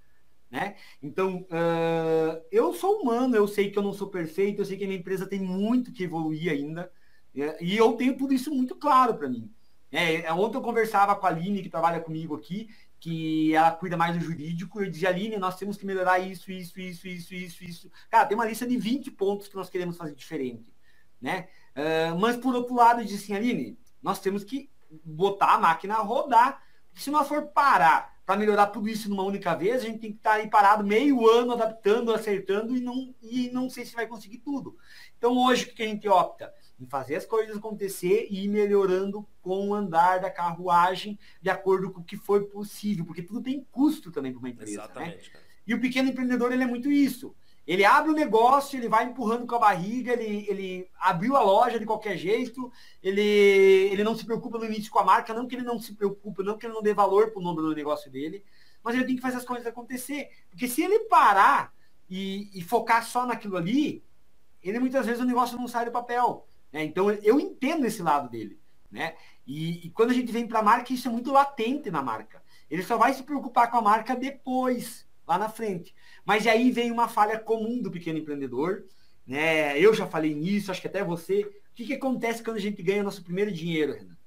[0.49, 0.75] Né?
[1.03, 4.83] Então, uh, eu sou humano, eu sei que eu não sou perfeito, eu sei que
[4.85, 6.91] a minha empresa tem muito que evoluir ainda.
[7.35, 9.51] É, e eu tenho tudo isso muito claro para mim.
[9.91, 13.97] É, é, ontem eu conversava com a Aline, que trabalha comigo aqui, que ela cuida
[13.97, 17.63] mais do jurídico, eu dizia, Aline, nós temos que melhorar isso, isso, isso, isso, isso,
[17.63, 17.91] isso.
[18.09, 20.73] Cara, tem uma lista de 20 pontos que nós queremos fazer diferente
[21.21, 21.47] né?
[21.75, 24.69] Uh, mas por outro lado, disse assim, Aline, nós temos que
[25.03, 26.61] botar a máquina a rodar.
[26.93, 30.17] Se nós for parar para melhorar tudo isso numa única vez, a gente tem que
[30.17, 34.05] estar tá aí parado meio ano adaptando, acertando e não, e não sei se vai
[34.05, 34.77] conseguir tudo.
[35.17, 36.53] Então hoje o que a gente opta?
[36.79, 41.91] Em fazer as coisas acontecer e ir melhorando com o andar da carruagem de acordo
[41.91, 44.71] com o que for possível, porque tudo tem custo também para uma empresa.
[44.71, 44.83] Né?
[44.83, 45.39] Exatamente, né?
[45.65, 47.35] E o pequeno empreendedor ele é muito isso.
[47.69, 51.79] Ele abre o negócio, ele vai empurrando com a barriga, ele, ele abriu a loja
[51.79, 55.55] de qualquer jeito, ele, ele não se preocupa no início com a marca, não que
[55.55, 58.09] ele não se preocupe, não que ele não dê valor para o nome do negócio
[58.09, 58.43] dele,
[58.83, 60.31] mas ele tem que fazer as coisas acontecer.
[60.49, 61.71] Porque se ele parar
[62.09, 64.03] e, e focar só naquilo ali,
[64.63, 66.47] ele muitas vezes o negócio não sai do papel.
[66.73, 66.83] Né?
[66.83, 68.59] Então eu entendo esse lado dele.
[68.91, 69.15] Né?
[69.45, 72.41] E, e quando a gente vem para a marca, isso é muito latente na marca.
[72.67, 75.93] Ele só vai se preocupar com a marca depois, lá na frente.
[76.25, 78.85] Mas aí vem uma falha comum do pequeno empreendedor.
[79.25, 79.79] Né?
[79.79, 81.41] Eu já falei nisso, acho que até você.
[81.41, 84.17] O que, que acontece quando a gente ganha nosso primeiro dinheiro, Renan?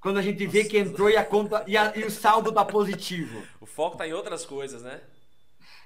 [0.00, 2.64] Quando a gente vê que entrou e a conta e, a, e o saldo tá
[2.64, 3.42] positivo.
[3.60, 5.00] O foco tá em outras coisas, né?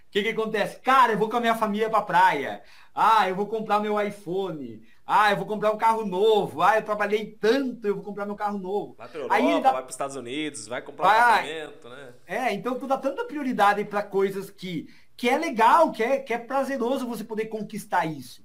[0.09, 0.81] O que, que acontece?
[0.81, 2.63] Cara, eu vou com a minha família pra praia.
[2.95, 4.83] Ah, eu vou comprar meu iPhone.
[5.07, 6.61] Ah, eu vou comprar um carro novo.
[6.61, 8.97] Ah, eu trabalhei tanto, eu vou comprar meu carro novo.
[8.99, 9.73] Vai para Europa, Aí dá...
[9.73, 11.17] vai para os Estados Unidos, vai comprar vai...
[11.17, 12.15] um apartamento, né?
[12.27, 16.35] É, então tu dá tanta prioridade para coisas que, que é legal, que é, que
[16.35, 18.45] é prazeroso você poder conquistar isso.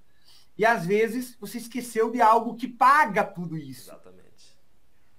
[0.56, 3.90] E às vezes você esqueceu de algo que paga tudo isso.
[3.90, 4.22] Exatamente.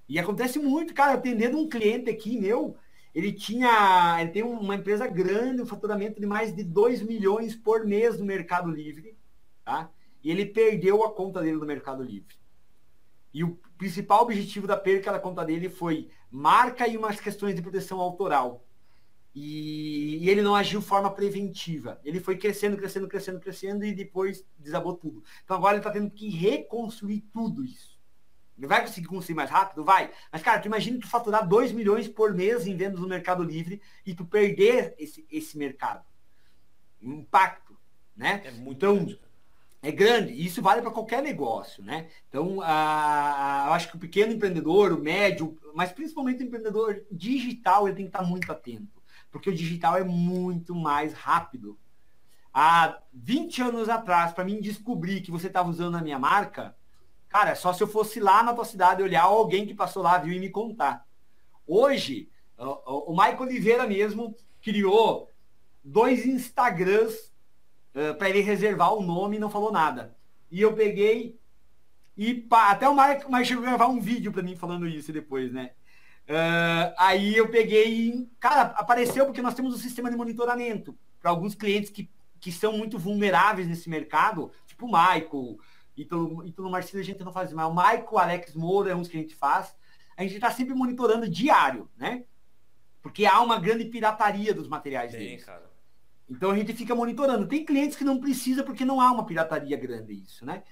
[0.09, 2.76] E acontece muito, cara, atendendo um cliente aqui meu,
[3.12, 7.84] ele tinha, ele tem uma empresa grande, um faturamento de mais de 2 milhões por
[7.84, 9.16] mês no Mercado Livre,
[9.64, 9.90] tá?
[10.22, 12.36] E ele perdeu a conta dele no Mercado Livre.
[13.34, 17.62] E o principal objetivo da perca da conta dele foi marca e umas questões de
[17.62, 18.64] proteção autoral.
[19.34, 21.98] E, e, ele não agiu de forma preventiva.
[22.04, 25.24] Ele foi crescendo, crescendo, crescendo, crescendo e depois desabou tudo.
[25.42, 27.98] Então agora ele está tendo que reconstruir tudo isso.
[28.58, 29.82] Ele vai conseguir construir mais rápido?
[29.82, 30.12] Vai.
[30.30, 33.80] Mas, cara, tu imagina tu faturar 2 milhões por mês em vendas no Mercado Livre
[34.04, 36.04] e tu perder esse, esse mercado.
[37.00, 37.76] Um impacto,
[38.14, 38.42] né?
[38.44, 39.20] É muito então, grande.
[39.82, 40.32] É grande.
[40.32, 42.08] E isso vale para qualquer negócio, né?
[42.28, 47.04] Então, a, a, eu acho que o pequeno empreendedor, o médio, mas principalmente o empreendedor
[47.10, 49.02] digital, ele tem que estar muito atento
[49.32, 51.76] porque o digital é muito mais rápido.
[52.52, 56.76] Há 20 anos atrás, para mim descobrir que você estava usando a minha marca,
[57.30, 60.34] cara, só se eu fosse lá na tua cidade olhar alguém que passou lá, viu
[60.34, 61.06] e me contar.
[61.66, 62.28] Hoje,
[62.58, 65.30] o Michael Oliveira mesmo criou
[65.82, 67.31] dois Instagrams
[67.95, 70.16] uh, para ele reservar o nome e não falou nada.
[70.51, 71.38] E eu peguei
[72.16, 75.53] e pá, até o Michael chegou a gravar um vídeo para mim falando isso depois,
[75.53, 75.72] né?
[76.28, 81.55] Uh, aí eu peguei, cara, apareceu porque nós temos um sistema de monitoramento para alguns
[81.55, 85.59] clientes que, que são muito vulneráveis nesse mercado, tipo o Michael,
[85.97, 89.16] Ítalo, Ítalo Marcelo a gente não faz, mas o Michael, Alex Moura é uns que
[89.16, 89.74] a gente faz.
[90.16, 92.24] A gente está sempre monitorando diário, né?
[93.01, 95.45] Porque há uma grande pirataria dos materiais Tem, deles.
[95.45, 95.71] Cara.
[96.32, 97.46] Então a gente fica monitorando.
[97.46, 100.62] Tem clientes que não precisa porque não há uma pirataria grande isso, né?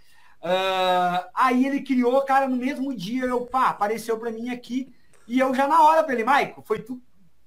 [0.43, 4.95] Uh, aí ele criou, cara, no mesmo dia, eu, pá, apareceu para mim aqui
[5.29, 7.01] e eu já na hora para ele, Maico, foi tu,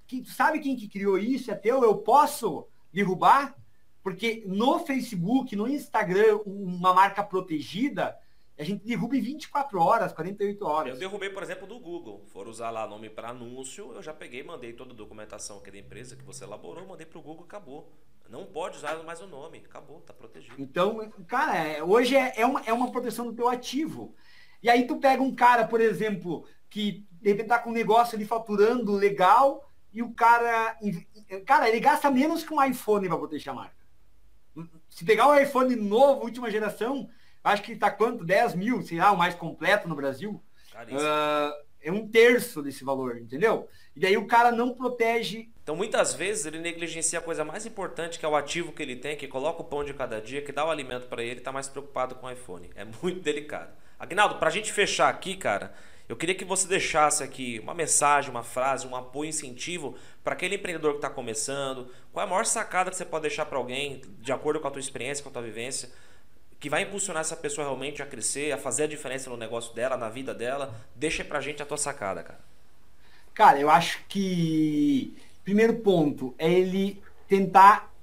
[0.05, 1.49] que, tu sabe quem que criou isso?
[1.49, 1.83] É teu?
[1.83, 3.55] Eu posso derrubar?
[4.03, 8.15] Porque no Facebook, no Instagram, uma marca protegida,
[8.57, 10.93] a gente derruba em 24 horas, 48 horas.
[10.93, 12.23] Eu derrubei, por exemplo, do Google.
[12.27, 15.77] For usar lá nome para anúncio, eu já peguei, mandei toda a documentação aqui da
[15.79, 17.91] empresa que você elaborou, mandei para o Google, acabou.
[18.29, 20.55] Não pode usar mais o nome, acabou, tá protegido.
[20.57, 24.15] Então, cara, é, hoje é, é, uma, é uma proteção do teu ativo.
[24.61, 28.15] E aí tu pega um cara, por exemplo, que de repente tá com um negócio
[28.15, 30.77] ali faturando legal e o cara.
[31.45, 33.83] Cara, ele gasta menos que um iPhone para proteger a marca.
[34.89, 37.09] Se pegar um iPhone novo, última geração,
[37.43, 38.23] acho que tá quanto?
[38.23, 40.41] 10 mil, sei lá, o mais completo no Brasil.
[40.75, 43.67] Uh, é um terço desse valor, entendeu?
[43.95, 45.49] E daí o cara não protege.
[45.61, 48.95] Então, muitas vezes, ele negligencia a coisa mais importante, que é o ativo que ele
[48.95, 51.51] tem, que coloca o pão de cada dia, que dá o alimento para ele, tá
[51.51, 52.69] mais preocupado com o iPhone.
[52.75, 53.71] É muito delicado.
[53.99, 55.73] Agnaldo, pra gente fechar aqui, cara,
[56.07, 60.55] eu queria que você deixasse aqui uma mensagem, uma frase, um apoio, incentivo para aquele
[60.55, 61.89] empreendedor que está começando.
[62.11, 64.71] Qual é a maior sacada que você pode deixar para alguém, de acordo com a
[64.71, 65.89] tua experiência, com a tua vivência,
[66.63, 69.97] que vai impulsionar essa pessoa realmente a crescer, a fazer a diferença no negócio dela,
[69.97, 70.73] na vida dela?
[70.95, 72.39] Deixa para a gente a tua sacada, cara.
[73.33, 77.93] Cara, eu acho que primeiro ponto é ele tentar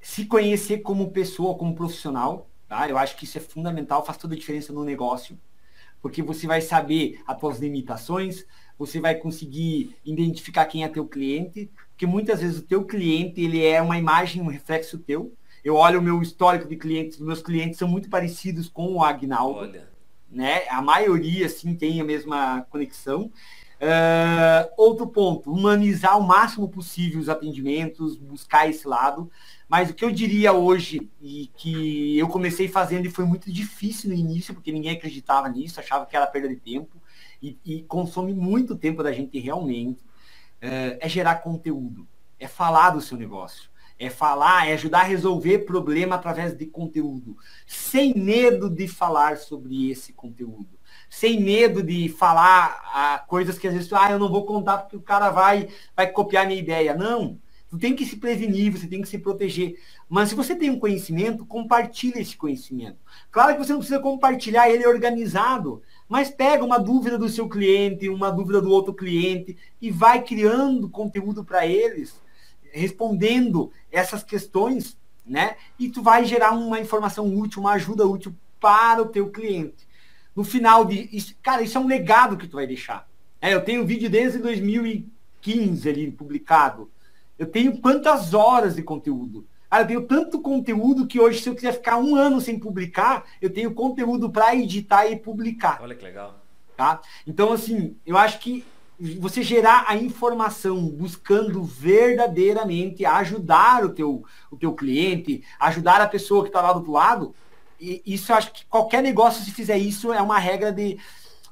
[0.00, 2.88] se conhecer como pessoa, como profissional, tá?
[2.88, 5.38] Eu acho que isso é fundamental, faz toda a diferença no negócio
[6.00, 8.46] porque você vai saber as suas limitações,
[8.78, 13.64] você vai conseguir identificar quem é teu cliente, porque muitas vezes o teu cliente ele
[13.64, 15.34] é uma imagem, um reflexo teu.
[15.66, 19.58] Eu olho o meu histórico de clientes, meus clientes são muito parecidos com o Agnaldo.
[19.58, 19.88] Olha.
[20.30, 20.62] Né?
[20.68, 23.32] A maioria, sim, tem a mesma conexão.
[23.80, 29.28] Uh, outro ponto, humanizar o máximo possível os atendimentos, buscar esse lado.
[29.68, 34.10] Mas o que eu diria hoje, e que eu comecei fazendo e foi muito difícil
[34.10, 36.96] no início, porque ninguém acreditava nisso, achava que era perda de tempo,
[37.42, 40.04] e, e consome muito tempo da gente realmente,
[40.60, 42.06] é, é gerar conteúdo,
[42.38, 43.68] é falar do seu negócio,
[43.98, 47.36] é falar, é ajudar a resolver problema através de conteúdo,
[47.66, 50.76] sem medo de falar sobre esse conteúdo
[51.08, 54.96] sem medo de falar ah, coisas que às vezes, ah, eu não vou contar porque
[54.96, 56.94] o cara vai, vai copiar minha ideia.
[56.94, 57.38] Não.
[57.68, 59.76] Tu tem que se prevenir, você tem que se proteger.
[60.08, 62.98] Mas se você tem um conhecimento, compartilhe esse conhecimento.
[63.30, 68.08] Claro que você não precisa compartilhar ele organizado, mas pega uma dúvida do seu cliente,
[68.08, 72.20] uma dúvida do outro cliente e vai criando conteúdo para eles,
[72.78, 75.56] respondendo essas questões, né?
[75.78, 79.86] E tu vai gerar uma informação útil, uma ajuda útil para o teu cliente.
[80.34, 83.08] No final de, isso, cara, isso é um legado que tu vai deixar.
[83.40, 86.90] É, eu tenho um vídeo desde 2015 ali publicado
[87.38, 89.46] eu tenho quantas horas de conteúdo?
[89.70, 93.24] Ah, eu tenho tanto conteúdo que hoje, se eu quiser ficar um ano sem publicar,
[93.42, 95.78] eu tenho conteúdo para editar e publicar.
[95.82, 96.40] Olha que legal.
[96.76, 97.00] Tá?
[97.26, 98.64] Então, assim, eu acho que
[98.98, 106.42] você gerar a informação buscando verdadeiramente ajudar o teu, o teu cliente, ajudar a pessoa
[106.42, 107.34] que está lá do outro lado,
[107.80, 110.98] e isso eu acho que qualquer negócio, se fizer isso, é uma regra de.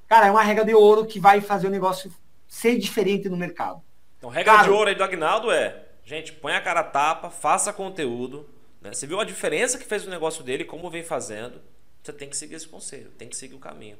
[0.09, 2.11] Cara, é uma regra de ouro que vai fazer o negócio
[2.49, 3.82] ser diferente no mercado.
[4.18, 7.30] Então, regra cara, de ouro aí do Agnaldo é, gente, põe a cara a tapa,
[7.30, 8.49] faça conteúdo.
[8.80, 8.92] Né?
[8.92, 11.61] Você viu a diferença que fez o negócio dele, como vem fazendo.
[12.03, 13.99] Você tem que seguir esse conselho, tem que seguir o caminho.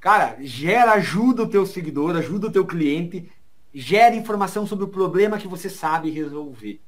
[0.00, 3.30] Cara, gera, ajuda o teu seguidor, ajuda o teu cliente,
[3.74, 6.80] gera informação sobre o problema que você sabe resolver.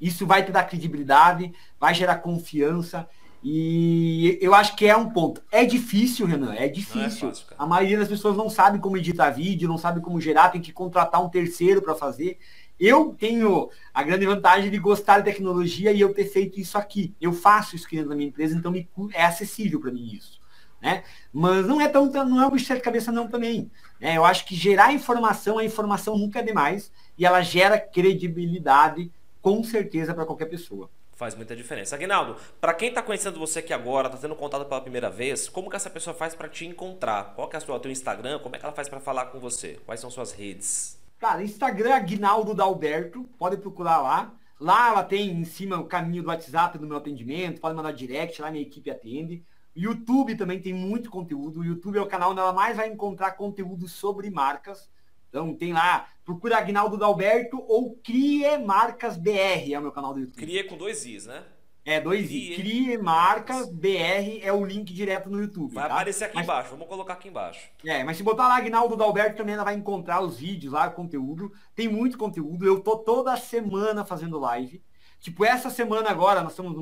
[0.00, 3.08] Isso vai te dar credibilidade, vai gerar confiança
[3.42, 5.42] e eu acho que é um ponto.
[5.50, 7.28] É difícil, Renan, é difícil.
[7.28, 10.48] É fácil, a maioria das pessoas não sabe como editar vídeo, não sabe como gerar,
[10.48, 12.38] tem que contratar um terceiro para fazer.
[12.78, 17.14] Eu tenho a grande vantagem de gostar de tecnologia e eu ter feito isso aqui.
[17.20, 18.72] Eu faço isso dentro da minha empresa, então
[19.12, 20.37] é acessível para mim isso.
[20.80, 21.02] Né?
[21.32, 23.70] Mas não é tão, não é um bicho de cabeça não também.
[24.00, 24.16] Né?
[24.16, 29.10] Eu acho que gerar informação, a informação nunca é demais e ela gera credibilidade
[29.42, 30.88] com certeza para qualquer pessoa.
[31.18, 31.96] Faz muita diferença.
[31.96, 35.68] Aguinaldo, para quem está conhecendo você aqui agora, está tendo contato pela primeira vez, como
[35.68, 37.34] que essa pessoa faz para te encontrar?
[37.34, 38.38] Qual que é o teu Instagram?
[38.38, 39.80] Como é que ela faz para falar com você?
[39.84, 40.96] Quais são suas redes?
[41.18, 44.32] Cara, Instagram Aguinaldo Dalberto, pode procurar lá.
[44.60, 48.40] Lá ela tem em cima o caminho do WhatsApp do meu atendimento, pode mandar direct,
[48.40, 49.42] lá minha equipe atende.
[49.78, 51.60] YouTube também tem muito conteúdo.
[51.60, 54.90] O YouTube é o canal onde ela mais vai encontrar conteúdo sobre marcas.
[55.28, 60.20] Então tem lá, procura Agnaldo Dalberto ou Crie Marcas BR, é o meu canal do
[60.20, 60.40] YouTube.
[60.40, 61.44] Crie com dois Is, né?
[61.88, 62.54] É, dois I.
[62.54, 65.72] Crie Marcas BR é o link direto no YouTube.
[65.72, 65.94] Vai tá?
[65.94, 67.66] aparecer aqui mas, embaixo, vamos colocar aqui embaixo.
[67.82, 70.92] É, mas se botar lá Agnaldo Dalberto também ela vai encontrar os vídeos lá, o
[70.92, 71.50] conteúdo.
[71.74, 72.66] Tem muito conteúdo.
[72.66, 74.82] Eu tô toda semana fazendo live.
[75.20, 76.74] Tipo, essa semana agora, nós estamos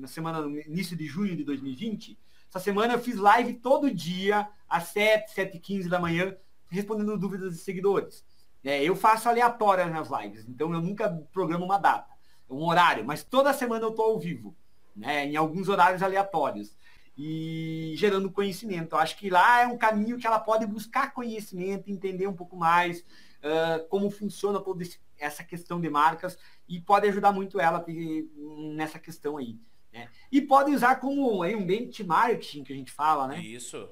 [0.00, 2.18] na semana no início de junho de 2020.
[2.48, 6.36] Essa semana eu fiz live todo dia, às 7, 7 e 15 da manhã,
[6.68, 8.24] respondendo dúvidas de seguidores.
[8.64, 12.10] É, eu faço aleatórias nas lives, então eu nunca programo uma data
[12.50, 14.54] um horário, mas toda semana eu estou ao vivo,
[14.94, 15.24] né?
[15.26, 16.76] Em alguns horários aleatórios.
[17.16, 18.94] E gerando conhecimento.
[18.94, 22.56] Eu acho que lá é um caminho que ela pode buscar conhecimento, entender um pouco
[22.56, 24.84] mais uh, como funciona toda
[25.18, 26.38] essa questão de marcas
[26.70, 27.84] e pode ajudar muito ela
[28.74, 29.58] nessa questão aí.
[29.92, 30.08] Né?
[30.30, 33.40] E pode usar como aí, um benchmarking que a gente fala, né?
[33.40, 33.88] Isso.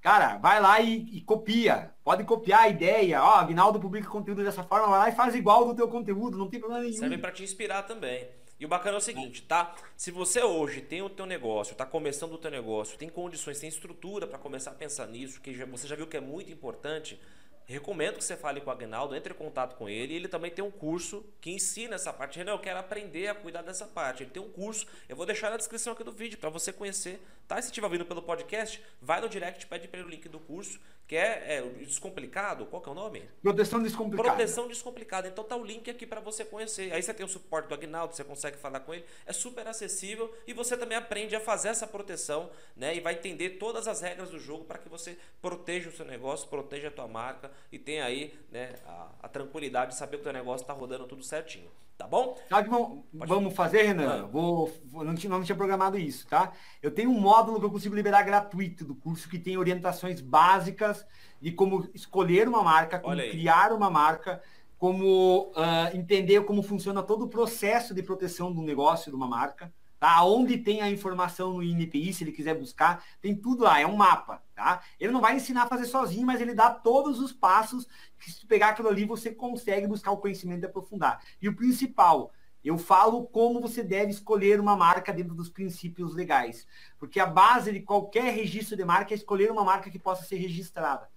[0.00, 1.92] Cara, vai lá e, e, copia.
[2.04, 3.22] Pode copiar a ideia.
[3.22, 6.48] Ó, Agnaldo publica conteúdo dessa forma, vai lá e faz igual do teu conteúdo, não
[6.48, 6.96] tem problema nenhum.
[6.96, 8.28] Serve para te inspirar também.
[8.58, 9.74] E o bacana é o seguinte, tá?
[9.96, 13.68] Se você hoje tem o teu negócio, está começando o teu negócio, tem condições, tem
[13.68, 17.20] estrutura para começar a pensar nisso, que já, você já viu que é muito importante,
[17.68, 20.14] Recomendo que você fale com o Agnaldo, entre em contato com ele.
[20.14, 22.38] Ele também tem um curso que ensina essa parte.
[22.38, 24.22] Renan, eu quero aprender a cuidar dessa parte.
[24.22, 27.20] Ele tem um curso, eu vou deixar na descrição aqui do vídeo para você conhecer.
[27.48, 27.58] Tá?
[27.58, 30.38] E se estiver vindo pelo podcast, vai no direct, pede para ele o link do
[30.40, 32.66] curso, que é, é Descomplicado.
[32.66, 33.28] Qual que é o nome?
[33.42, 34.28] Proteção Descomplicada.
[34.30, 35.28] Proteção Descomplicada.
[35.28, 36.92] Então tá o link aqui para você conhecer.
[36.92, 39.04] Aí você tem o suporte do Agnaldo, você consegue falar com ele.
[39.24, 42.96] É super acessível e você também aprende a fazer essa proteção, né?
[42.96, 46.48] E vai entender todas as regras do jogo para que você proteja o seu negócio,
[46.48, 50.24] proteja a tua marca e tenha aí né, a, a tranquilidade de saber que o
[50.24, 51.70] teu negócio está rodando tudo certinho.
[51.96, 52.36] Tá bom?
[52.50, 54.24] Sabe o que vamos, fazer, Renan?
[54.24, 54.26] Ah.
[54.26, 56.52] Vou, não, tinha, não tinha programado isso, tá?
[56.82, 61.06] Eu tenho um módulo que eu consigo liberar gratuito do curso que tem orientações básicas
[61.40, 64.42] de como escolher uma marca, como criar uma marca,
[64.76, 69.72] como uh, entender como funciona todo o processo de proteção do negócio de uma marca.
[69.98, 70.22] Tá?
[70.24, 73.96] Onde tem a informação no INPI, se ele quiser buscar, tem tudo lá, é um
[73.96, 74.42] mapa.
[74.54, 74.82] Tá?
[75.00, 77.86] Ele não vai ensinar a fazer sozinho, mas ele dá todos os passos
[78.18, 81.22] que se pegar aquilo ali, você consegue buscar o conhecimento e aprofundar.
[81.40, 82.30] E o principal,
[82.62, 86.66] eu falo como você deve escolher uma marca dentro dos princípios legais.
[86.98, 90.36] Porque a base de qualquer registro de marca é escolher uma marca que possa ser
[90.36, 91.08] registrada.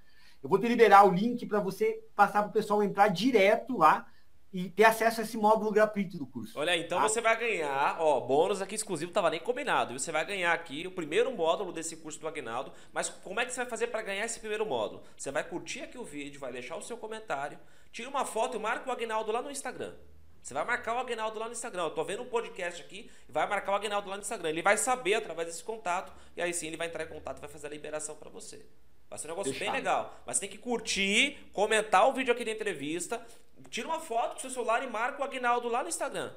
[0.42, 4.06] Eu vou te liberar o link para você passar para o pessoal entrar direto lá
[4.52, 6.58] e ter acesso a esse módulo gratuito do curso.
[6.58, 7.08] Olha então tá?
[7.08, 9.98] você vai ganhar, ó, bônus aqui exclusivo, tava nem combinado.
[9.98, 13.54] Você vai ganhar aqui o primeiro módulo desse curso do Agnaldo, mas como é que
[13.54, 15.04] você vai fazer para ganhar esse primeiro módulo?
[15.16, 17.60] Você vai curtir aqui o vídeo, vai deixar o seu comentário,
[17.92, 19.94] tira uma foto e marca o Agnaldo lá no Instagram.
[20.42, 21.84] Você vai marcar o Agnaldo lá no Instagram.
[21.84, 24.50] Eu tô vendo um podcast aqui e vai marcar o Agnaldo lá no Instagram.
[24.50, 27.42] Ele vai saber através desse contato e aí sim ele vai entrar em contato e
[27.42, 28.66] vai fazer a liberação para você.
[29.10, 29.72] Vai ser um negócio Deixado.
[29.72, 30.22] bem legal.
[30.26, 33.26] Mas tem que curtir, comentar o vídeo aqui da entrevista,
[33.70, 36.32] tira uma foto com seu celular e marca o Agnaldo lá no Instagram.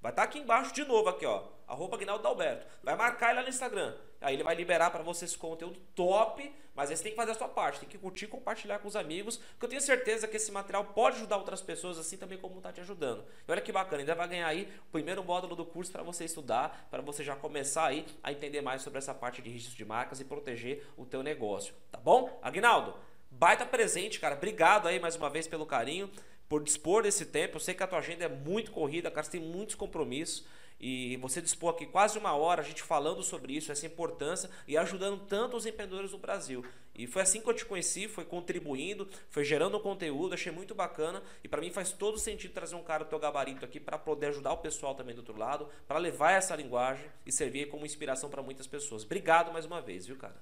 [0.00, 1.44] Vai estar tá aqui embaixo de novo, aqui, ó.
[1.66, 2.66] Arroba Aguinaldo Dalberto.
[2.82, 3.94] Vai marcar ele lá no Instagram.
[4.20, 7.32] Aí ele vai liberar para você esse conteúdo top, mas aí você tem que fazer
[7.32, 7.80] a sua parte.
[7.80, 11.16] Tem que curtir compartilhar com os amigos, porque eu tenho certeza que esse material pode
[11.16, 13.24] ajudar outras pessoas, assim também como está te ajudando.
[13.46, 16.24] E olha que bacana, ainda vai ganhar aí o primeiro módulo do curso para você
[16.24, 19.84] estudar, para você já começar aí a entender mais sobre essa parte de registro de
[19.84, 21.74] marcas e proteger o teu negócio.
[21.92, 22.38] Tá bom?
[22.42, 22.96] Aguinaldo,
[23.30, 24.34] baita presente, cara.
[24.34, 26.10] Obrigado aí mais uma vez pelo carinho
[26.48, 27.56] por dispor desse tempo.
[27.56, 30.44] Eu sei que a tua agenda é muito corrida, cara, você tem muitos compromissos.
[30.80, 34.76] E você dispor aqui quase uma hora a gente falando sobre isso, essa importância e
[34.76, 36.64] ajudando tanto os empreendedores do Brasil.
[36.94, 41.20] E foi assim que eu te conheci, foi contribuindo, foi gerando conteúdo, achei muito bacana.
[41.42, 44.26] E para mim faz todo sentido trazer um cara do teu gabarito aqui para poder
[44.26, 48.30] ajudar o pessoal também do outro lado, para levar essa linguagem e servir como inspiração
[48.30, 49.04] para muitas pessoas.
[49.04, 50.40] Obrigado mais uma vez, viu, cara?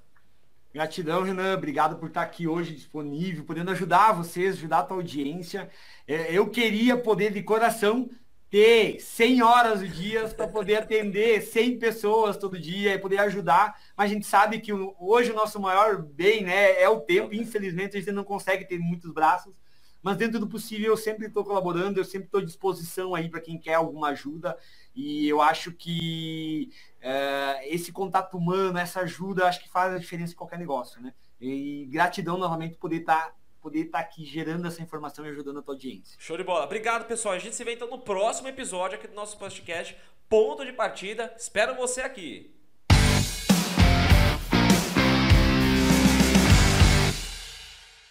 [0.73, 1.55] Gratidão, Renan.
[1.55, 5.71] Obrigado por estar aqui hoje disponível, podendo ajudar vocês, ajudar a tua audiência.
[6.07, 8.11] É, eu queria poder, de coração,
[8.51, 13.81] ter 100 horas o dia para poder atender 100 pessoas todo dia e poder ajudar.
[13.97, 17.35] Mas a gente sabe que hoje o nosso maior bem né, é o tempo.
[17.35, 19.55] Infelizmente, a gente não consegue ter muitos braços.
[20.03, 23.41] Mas dentro do possível, eu sempre estou colaborando, eu sempre estou à disposição aí para
[23.41, 24.57] quem quer alguma ajuda.
[24.97, 30.33] E eu acho que é, esse contato humano, essa ajuda, acho que faz a diferença
[30.33, 31.01] em qualquer negócio.
[31.03, 31.13] Né?
[31.41, 35.59] E gratidão novamente poder estar tá poder estar tá aqui gerando essa informação e ajudando
[35.59, 36.17] a tua audiência.
[36.21, 36.65] Show de bola.
[36.65, 37.35] Obrigado, pessoal.
[37.35, 39.97] A gente se vê então no próximo episódio aqui do nosso podcast
[40.29, 41.35] Ponto de Partida.
[41.37, 42.55] Espero você aqui.